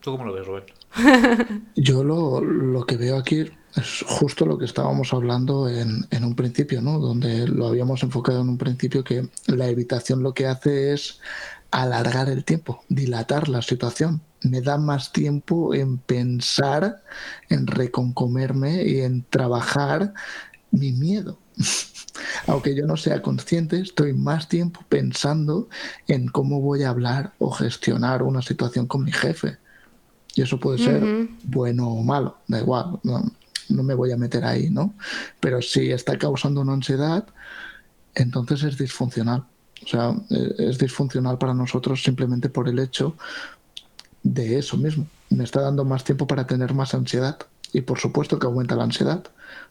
[0.00, 0.64] ¿Tú cómo lo ves, Rubén?
[1.76, 3.44] Yo lo, lo que veo aquí
[3.76, 6.98] es justo lo que estábamos hablando en, en, un principio, ¿no?
[6.98, 11.20] Donde lo habíamos enfocado en un principio que la evitación lo que hace es
[11.70, 14.20] alargar el tiempo, dilatar la situación.
[14.42, 17.02] Me da más tiempo en pensar,
[17.48, 20.14] en reconcomerme y en trabajar
[20.70, 21.38] mi miedo.
[22.46, 25.68] Aunque yo no sea consciente, estoy más tiempo pensando
[26.08, 29.58] en cómo voy a hablar o gestionar una situación con mi jefe.
[30.34, 33.00] Y eso puede ser bueno o malo, da igual.
[33.02, 33.30] No,
[33.70, 34.94] no me voy a meter ahí, ¿no?
[35.40, 37.26] Pero si está causando una ansiedad,
[38.14, 39.44] entonces es disfuncional.
[39.84, 43.16] O sea, eh, es disfuncional para nosotros simplemente por el hecho
[44.22, 45.06] de eso mismo.
[45.30, 47.38] Me está dando más tiempo para tener más ansiedad.
[47.72, 49.22] Y por supuesto que aumenta la ansiedad,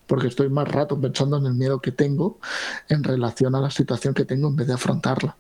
[0.08, 2.40] porque estoy más rato pensando en el miedo que tengo
[2.88, 5.36] en relación a la situación que tengo en vez de afrontarla.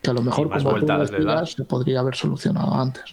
[0.00, 3.04] Que a lo mejor como se podría haber solucionado antes.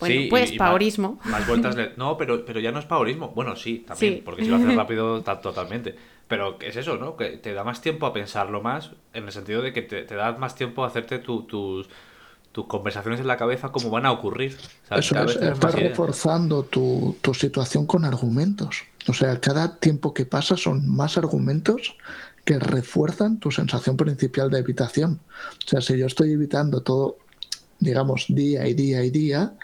[0.00, 1.20] Bueno, pues paurismo.
[1.24, 3.28] Más, vueltas No, pero, pero ya no es paurismo.
[3.28, 5.94] Bueno, sí, también, porque si lo haces rápido, totalmente.
[6.26, 7.16] Pero es eso, ¿no?
[7.16, 10.32] Que te da más tiempo a pensarlo más, en el sentido de que te, da
[10.32, 11.46] más tiempo a hacerte tus,
[12.52, 14.56] tus conversaciones en la cabeza como van a ocurrir.
[14.90, 18.84] Eso es, estás reforzando tu, tu situación con argumentos.
[19.08, 21.96] O sea, cada tiempo que pasa son más argumentos
[22.44, 25.20] que refuerzan tu sensación principal de evitación.
[25.66, 27.18] O sea, si yo estoy evitando todo
[27.80, 29.54] digamos, día y día y día,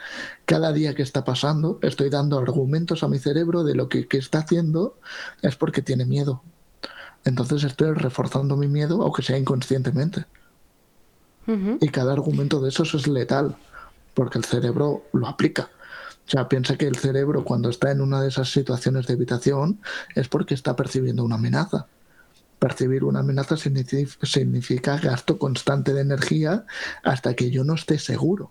[0.46, 4.38] cada día que está pasando, estoy dando argumentos a mi cerebro de lo que, está
[4.38, 4.98] haciendo
[5.42, 6.42] es porque tiene miedo.
[7.24, 10.24] Entonces estoy reforzando mi miedo, aunque sea inconscientemente.
[11.80, 13.54] Y cada argumento de esos es letal,
[14.14, 15.70] porque el cerebro lo aplica.
[16.26, 19.80] O sea, piensa que el cerebro cuando está en una de esas situaciones de evitación
[20.16, 21.86] es porque está percibiendo una amenaza
[22.58, 26.64] percibir una amenaza significa gasto constante de energía
[27.02, 28.50] hasta que yo no esté seguro.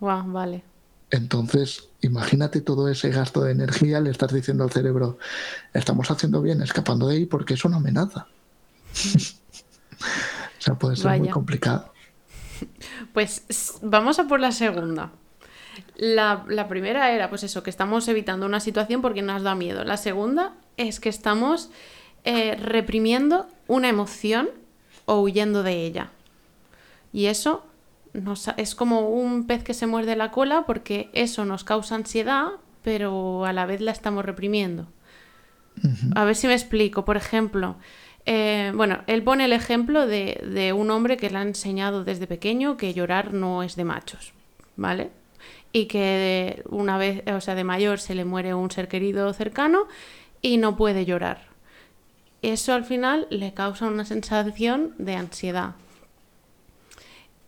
[0.00, 0.64] Wow, vale.
[1.10, 5.18] Entonces, imagínate todo ese gasto de energía, le estás diciendo al cerebro,
[5.74, 8.26] estamos haciendo bien escapando de ahí porque es una amenaza.
[8.98, 11.92] o sea, puede ser muy complicado.
[13.14, 13.42] Pues
[13.80, 15.12] vamos a por la segunda.
[15.96, 19.82] La, la, primera era, pues eso, que estamos evitando una situación porque nos da miedo.
[19.82, 21.70] La segunda es que estamos
[22.24, 24.50] eh, reprimiendo una emoción
[25.06, 26.10] o huyendo de ella.
[27.12, 27.64] Y eso
[28.56, 32.48] es como un pez que se muerde la cola porque eso nos causa ansiedad,
[32.82, 34.86] pero a la vez la estamos reprimiendo.
[36.14, 37.04] A ver si me explico.
[37.04, 37.76] Por ejemplo,
[38.26, 42.26] eh, bueno, él pone el ejemplo de, de, un hombre que le ha enseñado desde
[42.26, 44.32] pequeño que llorar no es de machos,
[44.76, 45.10] ¿vale?
[45.72, 49.86] Y que una vez, o sea, de mayor se le muere un ser querido cercano
[50.42, 51.49] y no puede llorar
[52.42, 55.74] eso al final le causa una sensación de ansiedad.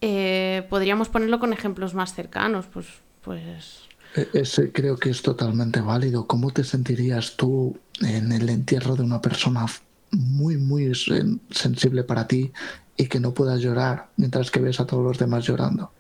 [0.01, 2.87] Eh, podríamos ponerlo con ejemplos más cercanos, pues,
[3.23, 3.89] pues...
[4.17, 6.27] E-, ese creo que es totalmente válido.
[6.27, 9.67] ¿Cómo te sentirías tú en el entierro de una persona
[10.11, 12.53] muy, muy sensible para ti
[12.97, 15.93] y que no puedas llorar mientras que ves a todos los demás llorando?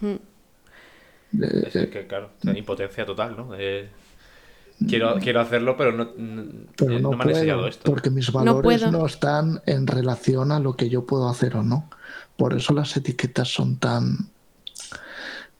[0.00, 0.16] Hmm.
[1.42, 3.54] es que, claro, impotencia total, ¿no?
[4.88, 7.82] Quiero, quiero hacerlo, pero no, no, me han enseñado esto.
[7.84, 11.88] Porque mis valores no, están en relación a lo que yo puedo hacer o no.
[12.36, 14.30] Por eso las etiquetas son tan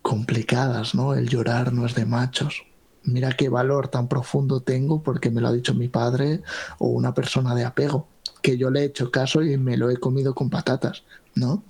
[0.00, 1.14] complicadas, ¿no?
[1.14, 2.64] El llorar no es de machos.
[3.04, 6.42] Mira qué valor tan profundo tengo porque me lo ha dicho mi padre
[6.78, 8.06] o una persona de apego,
[8.42, 11.02] que yo le he hecho caso y me lo he comido con patatas,
[11.35, 11.64] ¿no?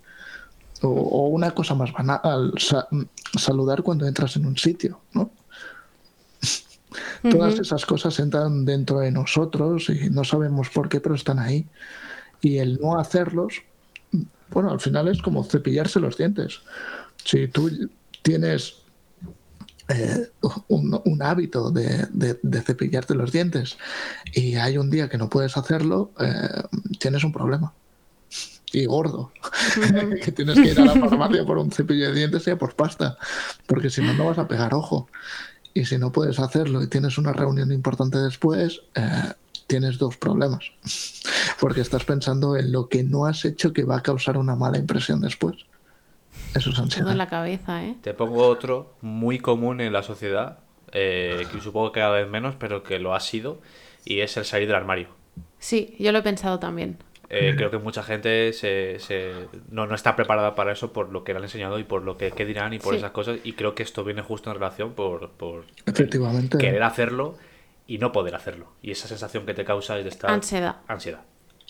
[0.83, 2.53] O, una cosa más banal,
[3.39, 5.31] saludar cuando entras en un sitio, ¿no?
[7.31, 11.67] Todas esas cosas entran dentro de nosotros y no sabemos por qué, pero están ahí.
[12.41, 13.63] Y el no hacerlos,
[14.51, 16.61] bueno, al final es como cepillarse los dientes.
[17.25, 17.71] Si tú
[18.23, 18.83] tienes
[19.89, 20.29] eh,
[20.69, 22.09] un, hábito de,
[22.65, 23.77] cepillarte los dientes
[24.33, 26.63] y hay un día que no puedes hacerlo, eh,
[26.99, 27.73] tienes un problema.
[28.73, 29.33] Y gordo.
[30.25, 33.19] que tienes que ir a la farmacia por un cepillo de dientes y por pasta.
[33.67, 35.09] Porque si no, no vas a pegar ojo.
[35.75, 39.33] Y si no puedes hacerlo y tienes una reunión importante después, eh,
[39.67, 40.65] tienes dos problemas.
[41.61, 44.79] Porque estás pensando en lo que no has hecho que va a causar una mala
[44.79, 45.57] impresión después.
[46.55, 47.13] Eso es ansiedad.
[47.13, 47.97] en la cabeza, ¿eh?
[48.03, 50.59] Te pongo otro muy común en la sociedad,
[50.93, 53.61] eh, que supongo que cada vez menos, pero que lo ha sido,
[54.05, 55.09] y es el salir del armario.
[55.59, 56.99] Sí, yo lo he pensado también.
[57.35, 58.99] Eh, creo que mucha gente se,
[59.71, 62.19] no, no, está preparada para eso por lo que le han enseñado y por lo
[62.19, 63.39] que, dirán y por esas cosas.
[63.43, 66.59] Y creo que esto viene justo en relación por, por Efectivamente.
[66.59, 67.37] querer hacerlo
[67.87, 68.73] y no poder hacerlo.
[68.83, 70.31] Y esa sensación que te causa es de estar...
[70.31, 70.77] Ansiedad.
[70.89, 71.23] Ansiedad.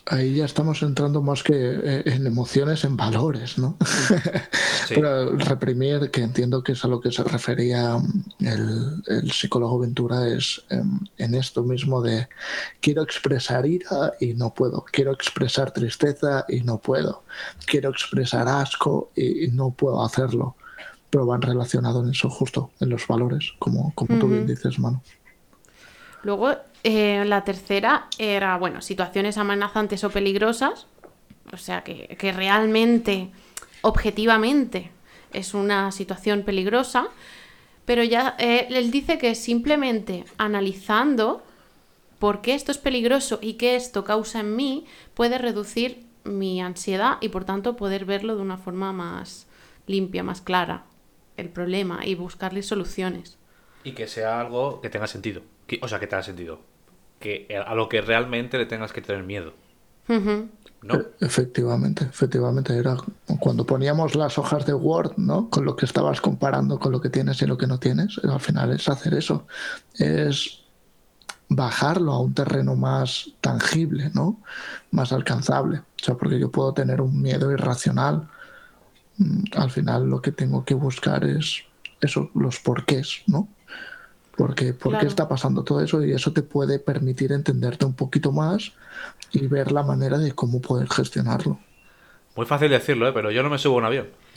[0.06, 3.76] Ahí ya estamos entrando más que eh, en emociones, en valores, ¿no?
[4.88, 8.46] Pero reprimir, que entiendo que es a lo que se refería mm,
[9.06, 12.28] el, psicólogo Ventura, es em, en esto mismo de
[12.80, 17.22] quiero expresar ira y no puedo, quiero expresar tristeza y no puedo,
[17.64, 20.56] quiero expresar asco y, no puedo hacerlo.
[21.10, 25.00] Pero van relacionados en eso justo, en los valores, como, como tú bien dices, Manu.
[26.22, 26.54] Luego,
[26.84, 30.86] eh, la tercera era, bueno, situaciones amenazantes o peligrosas.
[31.52, 33.30] O sea, que, realmente,
[33.82, 34.90] objetivamente,
[35.32, 37.08] es una situación peligrosa.
[37.84, 41.42] Pero ya eh, él dice que simplemente analizando
[42.20, 47.18] por qué esto es peligroso y qué esto causa en mí, puede reducir mi ansiedad
[47.20, 49.48] y por tanto poder verlo de una forma más
[49.88, 50.84] limpia, más clara,
[51.36, 53.38] el problema y buscarle soluciones.
[53.82, 55.42] Y que sea algo que tenga sentido.
[55.80, 56.60] O sea, que tenga sentido.
[57.18, 59.52] Que a lo que realmente le tengas que tener miedo.
[60.08, 61.00] ¿No?
[61.20, 62.76] Efectivamente, efectivamente.
[62.76, 62.96] Era
[63.38, 65.48] cuando poníamos las hojas de Word, ¿no?
[65.48, 68.18] Con lo que estabas comparando con lo que tienes y lo que no tienes.
[68.24, 69.46] Al final es hacer eso.
[69.94, 70.62] Es
[71.48, 74.40] bajarlo a un terreno más tangible, ¿no?
[74.90, 75.78] Más alcanzable.
[75.78, 78.28] O sea, porque yo puedo tener un miedo irracional.
[79.18, 81.62] Mm, al final lo que tengo que buscar es
[82.00, 83.48] eso, los porqués, ¿no?
[84.42, 86.04] Porque, ¿Por qué está pasando todo eso?
[86.04, 88.72] Y eso te puede permitir entenderte un poquito más
[89.30, 91.60] y ver la manera de cómo poder gestionarlo.
[92.34, 93.12] Muy fácil decirlo, ¿eh?
[93.14, 94.08] pero yo no me subo a un avión.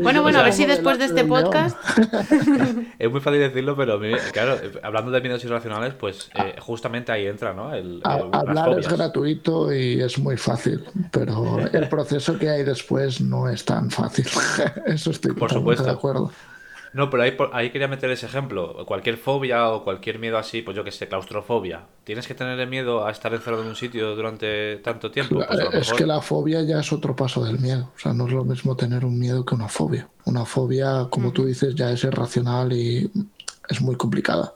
[0.00, 1.76] bueno, bueno, a ver si después de este podcast.
[3.00, 3.98] es muy fácil decirlo, pero
[4.32, 7.74] claro, hablando de miedos irracionales, pues eh, justamente ahí entra, ¿no?
[7.74, 13.48] El, hablar es gratuito y es muy fácil, pero el proceso que hay después no
[13.48, 14.28] es tan fácil.
[14.86, 15.82] Eso estoy Por supuesto.
[15.82, 16.30] de acuerdo.
[16.92, 18.84] No, pero ahí, ahí quería meter ese ejemplo.
[18.86, 21.82] Cualquier fobia o cualquier miedo así, pues yo que sé, claustrofobia.
[22.04, 25.42] ¿Tienes que tener miedo a estar encerrado en un sitio durante tanto tiempo?
[25.46, 27.92] Pues es que la fobia ya es otro paso del miedo.
[27.96, 30.08] O sea, no es lo mismo tener un miedo que una fobia.
[30.24, 33.10] Una fobia, como tú dices, ya es irracional y
[33.68, 34.54] es muy complicada.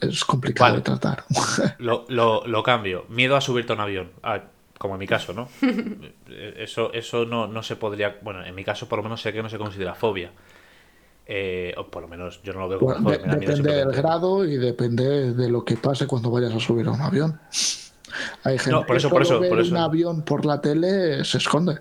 [0.00, 1.24] Es complicado de tratar.
[1.78, 3.04] Lo, lo, lo, cambio.
[3.10, 4.10] Miedo a subirte a un avión.
[4.22, 4.40] Ah,
[4.78, 5.48] como en mi caso, ¿no?
[6.56, 8.18] Eso, eso no, no se podría.
[8.22, 10.32] Bueno, en mi caso, por lo menos sé que no se considera fobia.
[11.28, 15.34] Eh, o por lo menos yo no lo veo como Depende del grado y depende
[15.34, 17.40] de lo que pase cuando vayas a subir a un avión.
[18.44, 21.80] Hay gente por eso, que por eso, por un avión por la tele se esconde.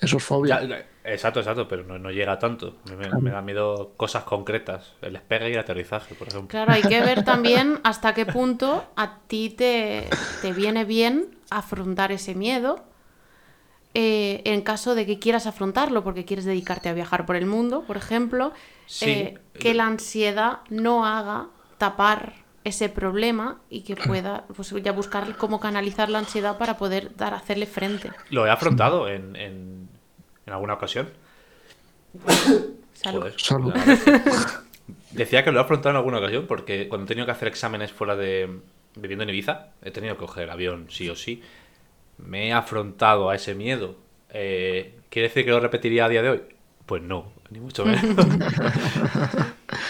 [0.00, 0.86] Eso es fobia.
[1.04, 2.76] exacto, exacto, pero no, llega tanto.
[2.84, 6.48] Me, me, da miedo cosas concretas, el despegue y el aterrizaje, por ejemplo.
[6.48, 10.08] Claro, hay que ver también hasta qué punto a ti te,
[10.40, 12.82] te viene bien afrontar ese miedo
[13.96, 17.84] eh, en caso de que quieras afrontarlo porque quieres dedicarte a viajar por el mundo,
[17.86, 18.52] por ejemplo,
[19.02, 21.46] eh, que la ansiedad no haga
[21.78, 22.32] tapar
[22.64, 27.34] ese problema y que pueda pues, ya buscar cómo canalizar la ansiedad para poder dar,
[27.34, 28.10] hacerle frente.
[28.30, 29.88] Lo he afrontado en, en,
[30.46, 31.10] alguna ocasión.
[35.12, 37.92] Decía que lo he afrontado en alguna ocasión porque cuando he tenido que hacer exámenes
[37.92, 38.58] fuera de
[38.96, 41.42] viviendo en Ibiza, he tenido que coger el avión sí o sí
[42.18, 43.96] me he afrontado a ese miedo.
[44.30, 46.42] Eh, ¿Quiere decir que lo repetiría a día de hoy?
[46.86, 48.02] Pues no, ni mucho menos.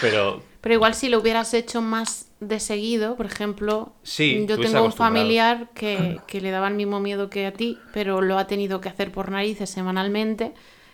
[0.01, 0.41] Pero...
[0.61, 5.69] Pero igual si lo hubieras hecho más de seguido, por ejemplo, yo tengo un familiar
[5.75, 8.89] que, que, le daba el mismo miedo que a ti, pero lo ha tenido que
[8.89, 10.53] hacer por narices semanalmente,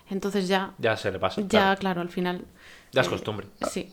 [0.10, 0.74] entonces ya...
[0.78, 1.42] Ya se le pasa.
[1.48, 2.46] Ya, claro al final
[2.92, 3.48] ya es costumbre.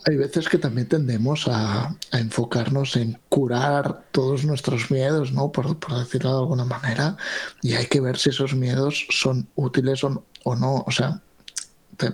[0.07, 5.53] Hay veces que también tendemos a, enfocarnos en curar todos nuestros miedos, ¿no?
[5.53, 7.17] Por, decirlo de alguna manera,
[7.63, 10.25] y hay que ver si esos miedos son útiles o,
[10.57, 10.85] no.
[10.87, 11.21] O sea,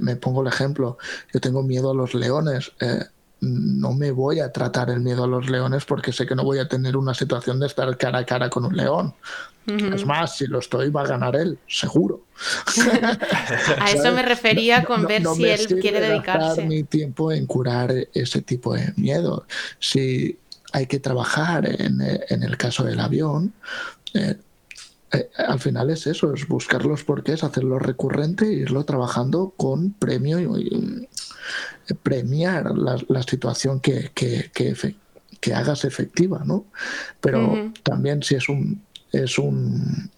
[0.01, 0.99] me pongo el ejemplo,
[1.33, 2.73] yo tengo miedo a los leones.
[2.81, 3.05] Eh,
[3.41, 6.59] no me voy a tratar el miedo a los leones porque sé que no voy
[6.59, 9.15] a tener una situación de estar cara a cara con un león.
[9.67, 12.27] Es más, si lo estoy, va a ganar él, seguro.
[13.81, 16.67] a eso me refería con ver si él quiere dedicarse.
[16.67, 19.47] mi tiempo en curar ese tipo de miedo.
[19.79, 20.39] Si
[20.73, 23.55] hay que trabajar en, el caso del avión,
[24.13, 24.37] eh,
[25.13, 29.93] eh, al final es eso, es buscar los porqués, hacerlo recurrente e irlo trabajando con
[29.93, 31.09] premio y,
[32.03, 36.67] premiar la, situación que, que, hagas efectiva, ¿no?
[37.21, 38.83] Pero también si es un
[39.13, 40.11] es un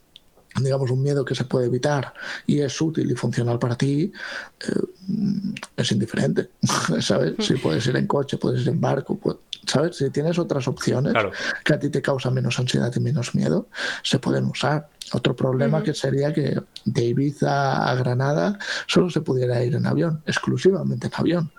[0.62, 2.14] digamos, un miedo que se puede evitar
[2.46, 4.12] y es útil y funcional para ti,
[4.60, 4.72] eh,
[5.76, 6.50] es indiferente,
[7.00, 7.34] ¿sabes?
[7.40, 9.18] Si puedes ir en coche, puedes ir en barco,
[9.66, 9.96] ¿sabes?
[9.96, 11.14] Si tienes otras opciones
[11.64, 13.68] que a ti te causan menos ansiedad y menos miedo,
[14.02, 14.88] se pueden usar.
[15.12, 20.22] Otro problema que sería que de Ibiza a Granada solo se pudiera ir en avión,
[20.26, 21.52] exclusivamente en avión.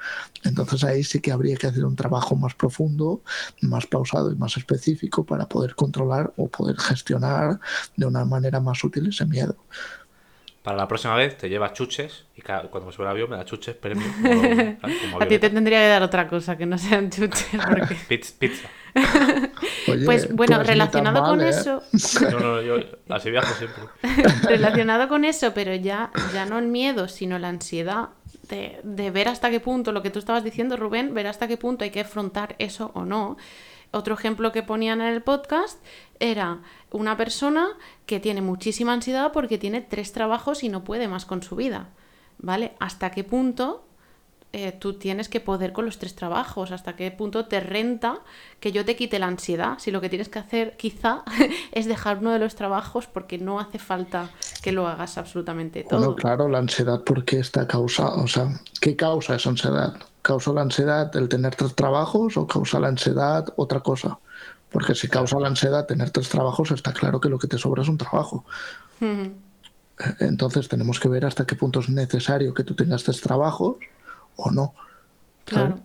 [0.43, 3.21] Entonces ahí sí que habría que hacer un trabajo más profundo,
[3.61, 7.59] más pausado y más específico para poder controlar o poder gestionar
[7.95, 9.55] de una manera más útil ese miedo.
[10.67, 13.45] Para la próxima vez te llevas chuches y cuando me sube el avión me da
[13.45, 14.05] chuches premio.
[15.17, 17.61] a ti te tendría que dar otra cosa que no sean chuches.
[18.09, 18.67] pizza.
[20.05, 21.49] Pues bueno, relacionado con ¿eh?
[21.49, 21.83] eso.
[22.31, 22.77] No, no, yo
[23.09, 23.83] así viajo siempre.
[24.47, 28.09] relacionado con eso, pero ya, ya no el miedo, sino la ansiedad
[28.49, 31.57] de, de ver hasta qué punto, lo que tú estabas diciendo, Rubén, ver hasta qué
[31.57, 33.37] punto hay que afrontar eso o no.
[33.91, 35.81] Otro ejemplo que ponían en el podcast
[36.19, 36.59] era
[36.91, 37.67] una persona
[38.05, 41.89] que tiene muchísima ansiedad porque tiene tres trabajos y no puede más con su vida.
[42.39, 42.73] ¿Vale?
[42.79, 43.86] ¿Hasta qué punto
[44.53, 46.71] eh, tú tienes que poder con los tres trabajos?
[46.71, 48.19] ¿Hasta qué punto te renta
[48.59, 49.77] que yo te quite la ansiedad?
[49.77, 51.23] Si lo que tienes que hacer quizá
[51.73, 54.29] es dejar uno de los trabajos porque no hace falta
[54.61, 55.99] que lo hagas absolutamente todo.
[55.99, 59.93] Bueno, claro, la ansiedad porque está causa, o sea, ¿qué causa esa ansiedad?
[60.21, 64.17] ¿Causa la ansiedad el tener tres trabajos o causa la ansiedad otra cosa?
[64.71, 67.83] Porque si causa la ansiedad tener tres trabajos, está claro que lo que te sobra
[67.83, 68.45] es un trabajo.
[70.19, 73.75] Entonces tenemos que ver hasta qué punto es necesario que tú tengas tres trabajos
[74.37, 74.73] o no.
[75.45, 75.79] Claro.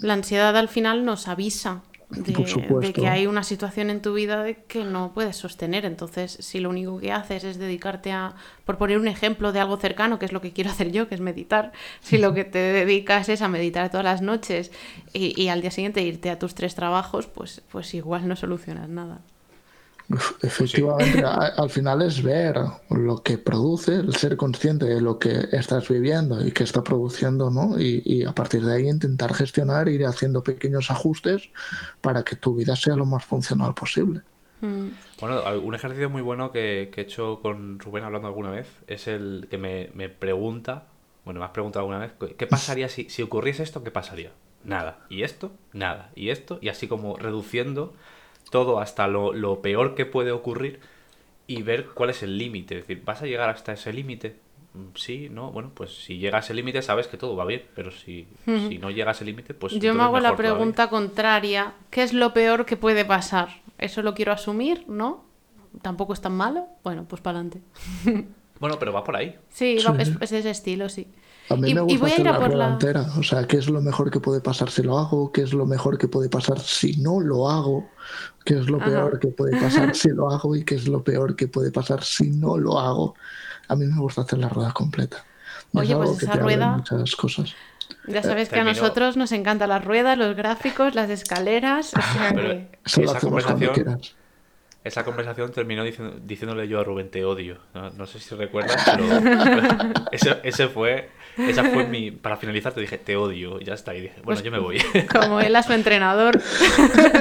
[0.00, 4.62] La ansiedad al final nos avisa de, que hay una situación en tu vida de
[4.64, 5.84] que no puedes sostener.
[5.84, 8.34] Entonces, si lo único que haces es dedicarte a,
[8.64, 11.14] por poner un ejemplo de algo cercano, que es lo que quiero hacer yo, que
[11.14, 14.70] es meditar, si lo que te dedicas es a meditar todas las noches
[15.12, 18.88] y, y al día siguiente irte a tus tres trabajos, pues, pues igual no solucionas
[18.88, 19.20] nada.
[20.42, 21.22] Efectivamente,
[21.56, 22.58] al final es ver
[22.90, 27.50] lo que produce, el ser consciente de lo que estás viviendo y que está produciendo,
[27.50, 27.80] ¿no?
[27.80, 31.50] Y, a partir de ahí intentar gestionar, ir haciendo pequeños ajustes
[32.00, 34.22] para que tu vida sea lo más funcional posible.
[34.60, 34.88] Mm.
[35.20, 39.48] Bueno, un ejercicio muy bueno que, he hecho con Rubén hablando alguna vez es el
[39.50, 40.84] que me, pregunta,
[41.24, 43.82] bueno, me has preguntado alguna vez, ¿qué pasaría si, si ocurriese esto?
[43.82, 44.30] ¿Qué pasaría?
[44.64, 44.98] Nada.
[45.08, 45.52] ¿Y esto?
[45.72, 46.10] Nada.
[46.14, 46.58] ¿Y esto?
[46.60, 47.94] Y así como reduciendo
[48.50, 50.80] todo hasta lo, peor que puede ocurrir
[51.46, 52.78] y ver cuál es el límite.
[52.78, 54.36] Es decir, ¿vas a llegar hasta ese límite?
[54.74, 57.62] Mm, sí, no, bueno, pues si llega a ese límite sabes que todo va bien,
[57.74, 59.74] pero si, si no llega a ese límite, pues...
[59.74, 63.48] Yo me hago la pregunta contraria, ¿qué es lo peor que puede pasar?
[63.78, 64.84] ¿Eso lo quiero asumir?
[64.88, 65.24] ¿No?
[65.82, 66.66] ¿Tampoco es tan malo?
[66.82, 67.60] Bueno, pues para adelante.
[68.60, 69.36] bueno, pero va por ahí.
[69.50, 71.08] Sí, es ese estilo, sí.
[71.48, 73.06] A mí me gusta hacer la rueda entera.
[73.18, 75.30] O sea, ¿qué es lo mejor que puede pasar si lo hago?
[75.32, 77.88] ¿Qué es lo mejor que puede pasar si no lo hago?
[78.44, 80.56] ¿Qué es lo peor que puede pasar si lo hago?
[80.56, 83.14] ¿Y qué es lo peor que puede pasar si no lo hago?
[83.68, 85.24] A mí me gusta hacer la rueda completa.
[85.72, 86.76] Oye, pues esa rueda...
[86.76, 87.54] Muchas cosas.
[88.08, 91.92] Ya sabes que a nosotros nos encantan las ruedas, los gráficos, las escaleras.
[91.94, 92.78] O sea que...
[92.84, 94.00] esa conversación,
[94.86, 97.58] esa conversación terminó diciéndole yo a Rubén, te odio.
[97.74, 99.04] No, sé si recuerdas, pero
[100.12, 102.10] ese, ese fue esa fue mi.
[102.10, 103.60] Para finalizar, te dije, te odio.
[103.60, 103.94] Y ya está.
[103.94, 104.78] Y dije, bueno, pues yo me voy.
[105.12, 106.40] Como él a su entrenador.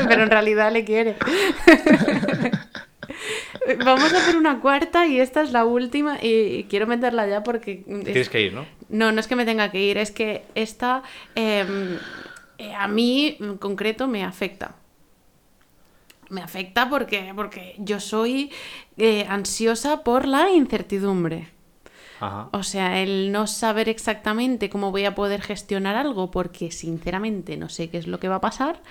[0.08, 1.16] pero en realidad le quiere.
[3.84, 6.18] Vamos a hacer una cuarta y esta es la última.
[6.22, 7.84] Y quiero meterla ya porque.
[7.86, 8.66] Tienes que ir, ¿no?
[8.90, 9.98] No, no es que me tenga que ir.
[9.98, 11.04] Es que esta.
[11.36, 11.98] Em,
[12.58, 14.76] eh, a mí, en concreto, me afecta
[16.30, 18.52] me afecta porque, porque yo soy
[18.98, 21.56] eh, ansiosa por la incertidumbre.
[22.52, 27.70] O sea, el no saber exactamente cómo voy a poder gestionar algo porque sinceramente no
[27.70, 28.82] sé qué es lo que va a pasar,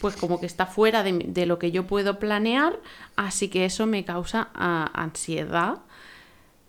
[0.00, 2.78] pues como que está fuera de, lo que yo puedo planear,
[3.16, 5.78] así que eso me causa ah, ansiedad.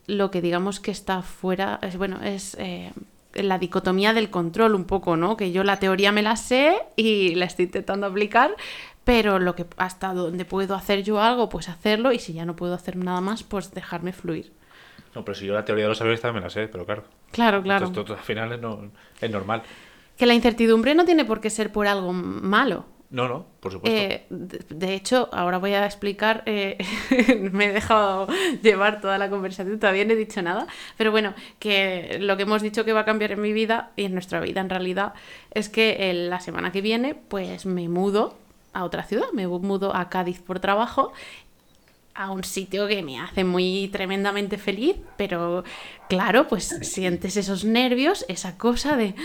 [0.07, 2.91] Lo que digamos que está fuera, es, bueno, es eh,
[3.33, 5.37] la dicotomía del control un poco, ¿no?
[5.37, 8.55] Que yo la teoría me la sé y la estoy intentando aplicar,
[9.09, 12.55] pero lo que hasta donde puedo hacer yo algo, pues hacerlo, y si ya no
[12.55, 14.53] puedo hacer nada más, pues dejarme fluir.
[15.15, 17.05] No, pero si yo la teoría de los aviones también me la sé, pero claro.
[17.31, 17.87] Claro, claro.
[17.87, 18.53] Esto, al final
[19.19, 19.63] es, normal.
[20.15, 22.85] Que la incertidumbre no tiene por qué ser por algo malo.
[23.09, 23.99] No, no, por supuesto.
[23.99, 26.77] Eh, de, hecho, ahora voy a explicar, eh,
[27.51, 28.27] me he dejado
[28.61, 32.61] llevar toda la conversación, todavía no he dicho nada, pero bueno, que lo que hemos
[32.61, 35.15] dicho que va a cambiar en mi vida y en nuestra vida en realidad
[35.49, 38.37] es que la semana que viene pues me mudo
[38.73, 41.11] a otra ciudad, me mudo a Cádiz por trabajo
[42.19, 45.63] a un sitio que me hace muy tremendamente feliz, pero
[46.09, 49.15] claro, pues sientes esos nervios, esa cosa de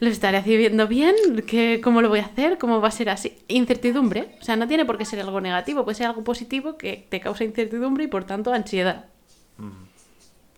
[0.00, 1.14] lo estaré haciendo bien,
[1.46, 4.66] ¿Qué, cómo lo voy a hacer, cómo va a ser así, incertidumbre, o sea, no
[4.66, 8.08] tiene por qué ser algo negativo, puede ser algo positivo que te causa incertidumbre y
[8.08, 9.04] por tanto ansiedad.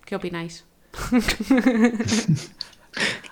[0.06, 0.64] ¿Qué opináis?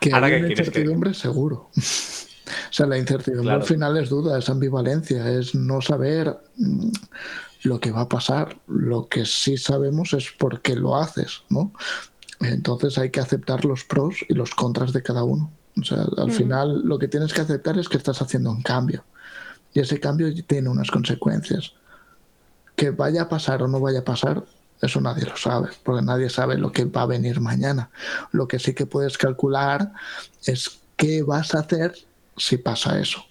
[0.01, 1.71] que hay incertidumbre seguro.
[2.75, 6.89] O sea, la incertidumbre al final es duda, es ambivalencia, es no saber mm,
[7.63, 8.57] lo que va a pasar.
[8.67, 11.73] Lo que sí sabemos es por qué lo haces, ¿no?
[12.41, 15.53] Entonces hay que aceptar los pros y los contras de cada uno.
[15.81, 19.05] O sea, al final lo que tienes que aceptar es que estás haciendo un cambio.
[19.73, 21.75] Y ese cambio tiene unas consecuencias.
[22.75, 24.45] Que vaya a pasar o no vaya a pasar,
[24.83, 27.91] eso nadie lo sabe, porque nadie sabe lo que va a venir mañana.
[28.33, 29.93] Lo que sí que puedes calcular
[30.45, 31.95] es qué vas a hacer
[32.37, 33.25] si pasa eso.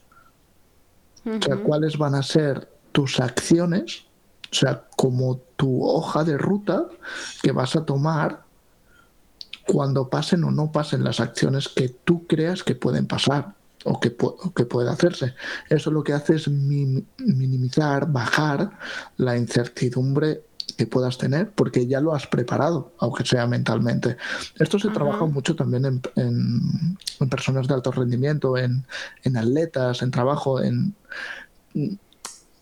[1.25, 4.05] O sea, cuáles van a ser tus acciones,
[4.51, 6.87] o sea, como tu hoja de ruta
[7.41, 8.43] que vas a tomar
[9.67, 14.15] cuando pasen o no pasen las acciones que tú creas que pueden pasar o que,
[14.55, 15.33] que puede hacerse.
[15.69, 18.71] Eso lo que hace es minimizar, bajar
[19.17, 20.43] la incertidumbre
[20.73, 24.17] que puedas tener porque ya lo has preparado, aunque sea mentalmente.
[24.59, 28.85] Esto se trabaja mucho también en, en, personas de alto rendimiento, en,
[29.23, 30.95] en atletas, en trabajo, en...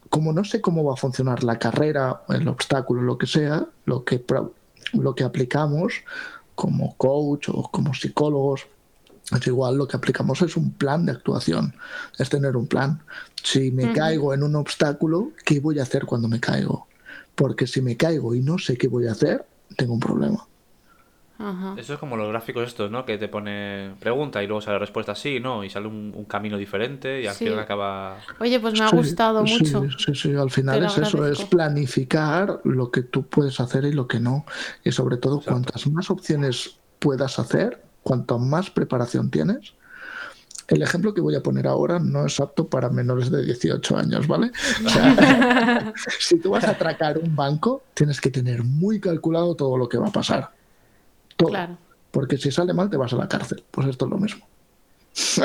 [0.09, 4.03] Como no sé cómo va a funcionar la carrera, el obstáculo, lo que sea, lo
[4.03, 4.24] que,
[4.93, 5.93] lo que aplicamos
[6.53, 8.68] como coach o como psicólogos,
[9.32, 11.74] es igual, lo que aplicamos es un plan de actuación,
[12.18, 13.01] es tener un plan.
[13.41, 16.88] Si me caigo en un obstáculo, ¿qué voy a hacer cuando me caigo?
[17.42, 19.44] Porque si me caigo y no sé qué voy a hacer,
[19.76, 20.46] tengo un problema.
[21.76, 23.04] Eso es como los gráficos estos, ¿no?
[23.04, 25.64] Que te pone pregunta y luego sale respuesta sí, ¿no?
[25.64, 28.20] Y sale un, camino diferente y al final acaba...
[28.39, 29.88] Oye, pues me ha gustado mucho.
[29.98, 34.08] Sí, sí, al final es eso, es planificar lo que tú puedes hacer y lo
[34.08, 34.46] que no.
[34.84, 39.74] Y sobre todo, cuantas más opciones puedas hacer, cuanto más preparación tienes,
[40.72, 44.26] el ejemplo que voy a poner ahora no es apto para menores de 18 años,
[44.26, 44.51] ¿vale?
[44.86, 49.78] O sea, si tú vas a atracar un banco, tienes que tener muy calculado todo
[49.78, 50.51] lo que va a pasar.
[51.36, 51.78] Claro.
[52.09, 53.63] Porque si sale mal te vas a la cárcel.
[53.69, 54.47] Pues esto es lo mismo.
[55.13, 55.43] esto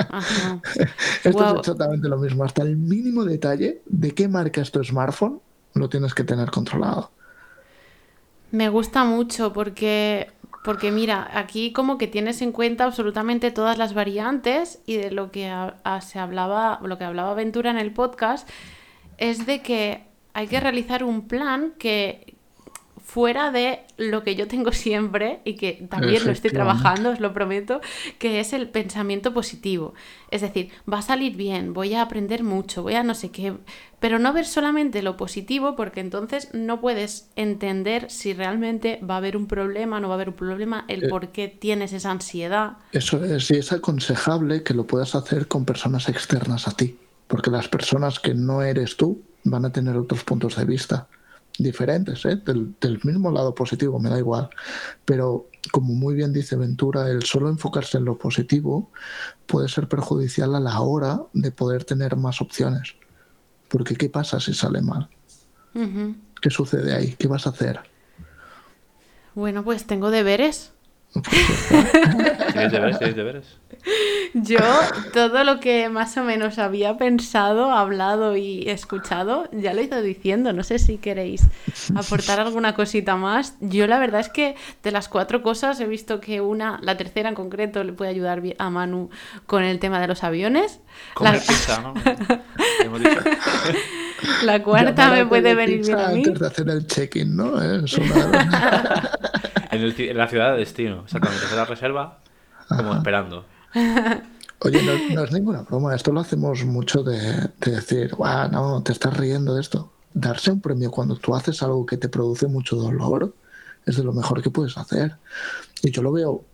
[1.24, 2.45] es exactamente lo mismo.
[2.45, 5.41] Hasta el mínimo detalle de qué marca es tu smartphone
[5.74, 7.11] lo tienes que tener controlado.
[8.53, 10.31] Me gusta mucho porque,
[10.67, 15.31] porque mira, aquí como que tienes en cuenta absolutamente todas las variantes y de lo
[15.31, 15.49] que
[16.01, 18.51] se hablaba, lo que hablaba Ventura en el podcast,
[19.17, 20.03] es de que
[20.35, 22.35] hay que realizar un plan que,
[23.17, 27.33] fuera de lo que yo tengo siempre y que también lo estoy trabajando, os lo
[27.33, 27.81] prometo,
[28.19, 29.95] que es el pensamiento positivo.
[30.31, 33.55] Es decir, va a salir bien, voy a aprender mucho, voy a no sé qué,
[34.01, 39.17] pero no ver solamente lo positivo porque entonces no puedes entender si realmente va a
[39.17, 42.11] haber un problema, no va a haber un problema, el eh, por qué tienes esa
[42.11, 42.77] ansiedad.
[42.93, 46.99] Eso es, y es aconsejable que lo puedas hacer con personas externas a ti,
[47.29, 51.09] porque las personas que no eres tú van a tener otros puntos de vista
[51.59, 52.37] diferentes, ¿eh?
[52.45, 54.51] del, mismo lado positivo, me da igual.
[55.05, 58.91] Pero como muy bien dice Ventura, el solo enfocarse en lo positivo
[59.47, 62.95] puede ser perjudicial a la hora de poder tener más opciones.
[63.69, 65.09] Porque ¿qué pasa si sale mal?
[66.41, 67.15] ¿Qué sucede ahí?
[67.19, 67.81] ¿Qué vas a hacer?
[69.35, 70.73] Bueno, pues tengo deberes.
[72.53, 72.99] ¿Tienes deberes?
[72.99, 73.59] ¿Tienes deberes?
[74.35, 74.59] Yo,
[75.12, 80.03] todo lo que más o menos había pensado, hablado y escuchado, ya lo he ido
[80.03, 80.53] diciendo.
[80.53, 81.43] No sé si queréis
[81.95, 83.57] aportar alguna cosita más.
[83.61, 87.29] Yo, la verdad es que de las cuatro cosas he visto que una, la tercera
[87.29, 89.11] en concreto, le puede ayudar a Manu
[89.47, 90.81] con el tema de los aviones.
[91.21, 91.41] la...
[94.45, 96.25] la cuarta me puede venir bien a mí.
[96.25, 97.61] Antes de hacer el check-in, ¿no?
[97.62, 97.83] en,
[100.17, 101.45] la ciudad de destino, exactamente.
[101.45, 102.19] Hacer la reserva
[102.69, 103.45] como esperando.
[104.61, 104.83] Oye,
[105.14, 109.55] no, es ninguna broma, esto lo hacemos mucho de, decir, Guau, no, te estás riendo
[109.55, 109.93] de esto.
[110.14, 113.35] Darse un premio cuando tú haces algo que te produce mucho dolor
[113.85, 115.17] es de lo mejor que puedes hacer.
[115.83, 116.45] Y yo lo veo,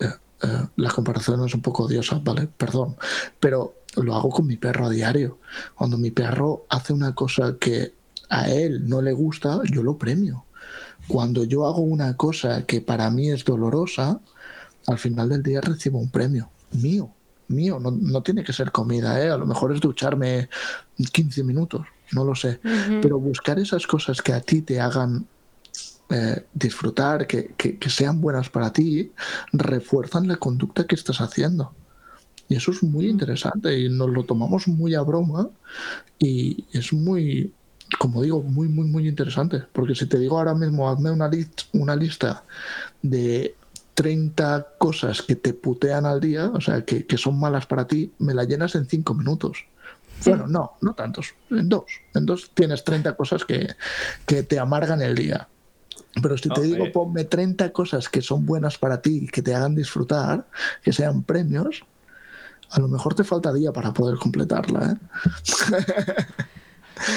[0.00, 0.10] eh,
[0.42, 2.48] eh, la comparación es un poco odiosa, ¿vale?
[2.56, 2.96] Perdón,
[3.38, 5.38] pero lo hago con mi perro a diario.
[5.74, 7.94] Cuando mi perro hace una cosa que
[8.28, 10.44] a él no le gusta, yo lo premio.
[11.06, 14.20] Cuando yo hago una cosa que para mí es dolorosa,
[14.86, 17.10] al final del día recibo un premio mío,
[17.48, 19.30] mío, no, tiene que ser comida, ¿eh?
[19.30, 20.48] a lo mejor es ducharme
[21.12, 22.60] 15 minutos, no lo sé,
[23.00, 25.26] pero buscar esas cosas que a ti te hagan
[26.10, 29.12] eh, disfrutar, que, sean buenas para ti,
[29.52, 31.72] refuerzan la conducta que estás haciendo.
[32.48, 35.48] Y eso es muy interesante y nos lo tomamos muy a broma
[36.18, 37.52] y es muy,
[37.98, 39.62] como digo, muy, muy, muy interesante.
[39.72, 41.30] Porque si te digo ahora mismo, hazme una,
[41.72, 42.44] una lista
[43.02, 43.54] de
[43.94, 48.34] 30 cosas que te putean al día, o sea, que, son malas para ti, me
[48.34, 49.64] la llenas en 5 minutos.
[50.24, 51.84] Bueno, no, no tantos, en dos.
[52.14, 53.74] En dos tienes 30 cosas que,
[54.26, 55.48] te amargan el día.
[56.22, 59.74] Pero si te digo, ponme 30 cosas que son buenas para ti, que te hagan
[59.74, 60.46] disfrutar,
[60.82, 61.84] que sean premios,
[62.74, 64.92] a lo mejor te faltaría para poder completarla.
[64.92, 64.96] ¿eh?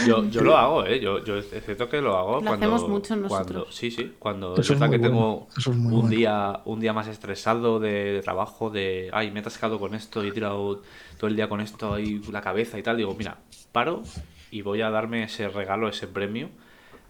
[0.08, 1.00] Yo, yo lo hago, ¿eh?
[1.00, 2.66] Yo, yo es cierto que lo hago lo cuando...
[2.66, 3.48] hacemos mucho nosotros.
[3.48, 4.16] Cuando, sí, sí.
[4.18, 9.10] Cuando es verdad que tengo un, día, un día más estresado de, trabajo, de...
[9.14, 10.82] Ay, me he atascado con esto y he tirado
[11.18, 12.98] todo el día con esto ahí la cabeza y tal.
[12.98, 13.38] Digo, mira,
[13.72, 14.02] paro
[14.50, 16.50] y voy a darme ese regalo, ese premio.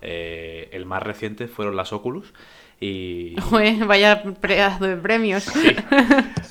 [0.02, 2.34] Eh, el más reciente fueron las Oculus.
[2.80, 3.36] Y...
[3.88, 5.52] vaya pedazo de premios.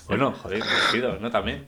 [0.08, 1.30] Bueno, joder, me pido, ¿no?
[1.32, 1.66] También.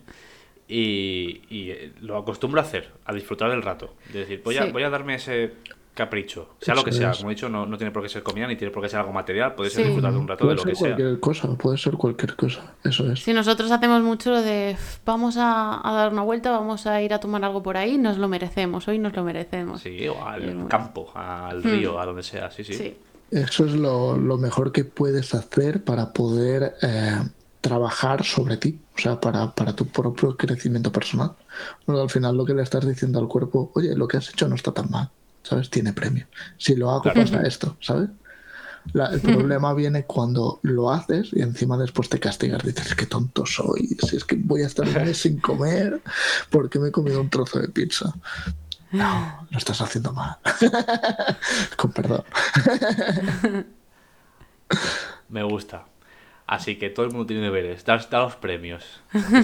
[0.69, 3.95] Y, eh, lo acostumbro a hacer, a disfrutar del rato.
[4.09, 5.53] Es decir, voy a, voy a darme ese
[5.99, 7.11] capricho, sea lo que sea.
[7.11, 9.01] Como he dicho, no, no, tiene por qué ser comida ni tiene por qué ser
[9.01, 10.79] algo material, puede ser disfrutar de un rato de lo que sea.
[10.79, 13.21] Puede ser cualquier cosa, puede ser cualquier cosa, eso es.
[13.21, 17.19] Si nosotros hacemos mucho lo de vamos a, dar una vuelta, vamos a ir a
[17.19, 19.81] tomar algo por ahí, nos lo merecemos, hoy nos lo merecemos.
[19.81, 21.69] Sí, o al campo, al hmm.
[21.69, 22.97] río, a donde sea, sí, sí.
[23.33, 27.19] Eso es lo, lo, mejor que puedes hacer para poder eh,
[27.61, 31.33] trabajar sobre ti, o sea, para, para tu propio crecimiento personal.
[31.87, 34.49] Bueno, al final lo que le estás diciendo al cuerpo, oye, lo que has hecho
[34.49, 35.11] no está tan mal,
[35.43, 35.71] ¿sabes?
[35.71, 36.27] Tiene premio.
[36.57, 38.11] Si lo hago, pasa esto, ¿sabes?
[38.95, 42.63] el problema viene cuando lo haces y encima después te castigas.
[42.63, 43.97] Dices, qué tonto soy.
[44.07, 46.01] Si es que voy a estar un mes sin comer
[46.51, 48.13] porque me he comido un trozo de pizza.
[48.93, 50.39] No, lo estás haciendo mal.
[51.77, 52.25] Con perdón.
[55.29, 55.85] Me gusta.
[56.49, 57.85] Así que todo el mundo tiene deberes.
[57.85, 58.83] Da, los premios.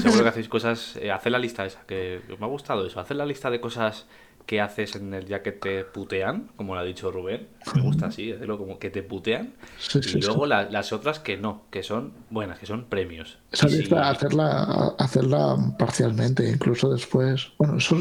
[0.00, 0.96] Seguro que hacéis cosas.
[0.96, 2.98] Eh, haced la lista esa, que me ha gustado eso.
[2.98, 4.06] Haced la lista de cosas
[4.46, 7.48] que haces en el día que te putean, como lo ha dicho Rubén.
[7.74, 9.52] Me gusta así, hacerlo como que te putean.
[9.94, 13.38] y luego las otras que no, que son buenas, que son premios.
[13.52, 17.52] Esa lista, hacerla, hacerla parcialmente, incluso después.
[17.58, 17.96] Bueno, eso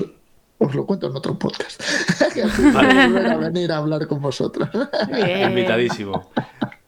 [0.60, 1.82] os lo cuento en otro podcast.
[2.34, 3.30] que vale.
[3.30, 4.70] a venir a hablar con vosotros.
[5.45, 6.32] Invitadísimo.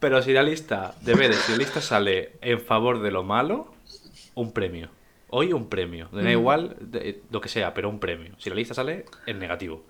[0.06, 3.74] Pero si la lista de veres, si la lista sale en favor de lo malo,
[4.36, 4.88] un premio.
[5.30, 6.08] Hoy un premio.
[6.12, 6.28] Da mm.
[6.28, 6.76] igual
[7.28, 8.36] lo que sea, pero un premio.
[8.38, 9.82] Si la lista sale en negativo.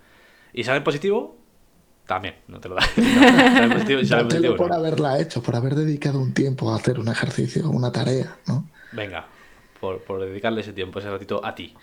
[0.54, 1.36] Y sale en positivo,
[2.06, 2.80] también, no te lo da.
[2.94, 7.08] sale positivo, sale positivo, por haberla hecho, por haber dedicado un tiempo a hacer un
[7.08, 8.70] ejercicio, una tarea, ¿no?
[8.92, 9.26] Venga,
[9.82, 11.74] por, por dedicarle ese tiempo, ese ratito a ti.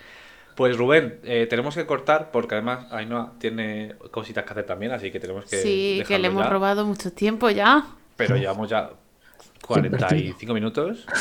[0.56, 5.12] Pues Rubén, eh, tenemos que cortar porque además Ainhoa tiene cositas que hacer también, así
[5.12, 5.58] que tenemos que.
[5.58, 7.86] Sí, que le hemos robado mucho tiempo ya.
[8.28, 8.92] Pero llevamos ya
[9.66, 11.06] 45 minutos.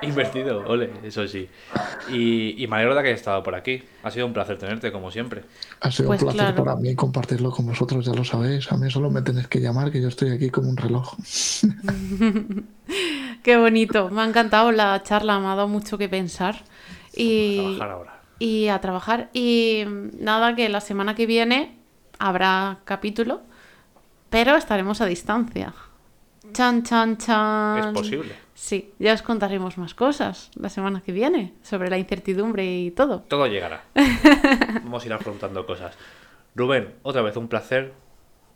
[0.00, 1.48] Invertido, ole, eso sí.
[2.08, 3.82] Y, y, me alegro de que hayas estado por aquí.
[4.04, 5.42] Ha sido un placer tenerte, como siempre.
[5.80, 8.70] Ha sido un pues placer para mí compartirlo con vosotros, ya lo sabéis.
[8.70, 11.16] A mí solo me tenéis que llamar, que yo estoy aquí como un reloj.
[13.42, 14.08] Qué bonito.
[14.10, 16.62] Me ha encantado la charla, me ha dado mucho que pensar.
[17.12, 17.58] Y...
[17.58, 19.30] A trabajar ahora y a trabajar.
[19.32, 19.84] Y
[20.18, 21.76] nada, que la semana que viene
[22.18, 23.42] habrá capítulo,
[24.30, 25.74] pero estaremos a distancia.
[26.52, 27.78] Chan, chan, chan.
[27.78, 28.34] Es posible.
[28.54, 33.20] Sí, ya os contaremos más cosas la semana que viene sobre la incertidumbre y todo.
[33.20, 33.84] Todo llegará.
[34.84, 35.96] Vamos a ir afrontando cosas.
[36.54, 37.92] Rubén, otra vez un placer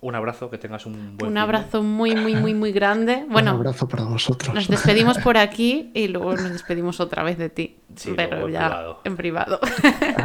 [0.03, 3.25] un abrazo, que tengas un buen Un abrazo muy, muy, muy, muy grande.
[3.29, 4.53] Bueno, un abrazo para vosotros.
[4.53, 7.77] Nos despedimos por aquí y luego nos despedimos otra vez de ti.
[8.17, 9.61] pero ya en privado.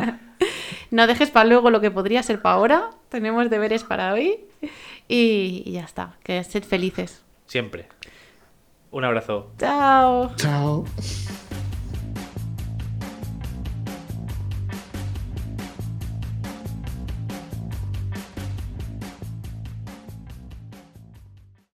[0.91, 2.89] no dejes para luego lo que podría ser para ahora.
[3.09, 4.39] Tenemos deberes para hoy.
[5.07, 6.15] Y, ya está.
[6.24, 7.24] Que sed felices.
[7.47, 7.87] Siempre.
[8.91, 9.51] Un abrazo.
[9.57, 10.35] Chao.
[10.35, 10.85] Chao.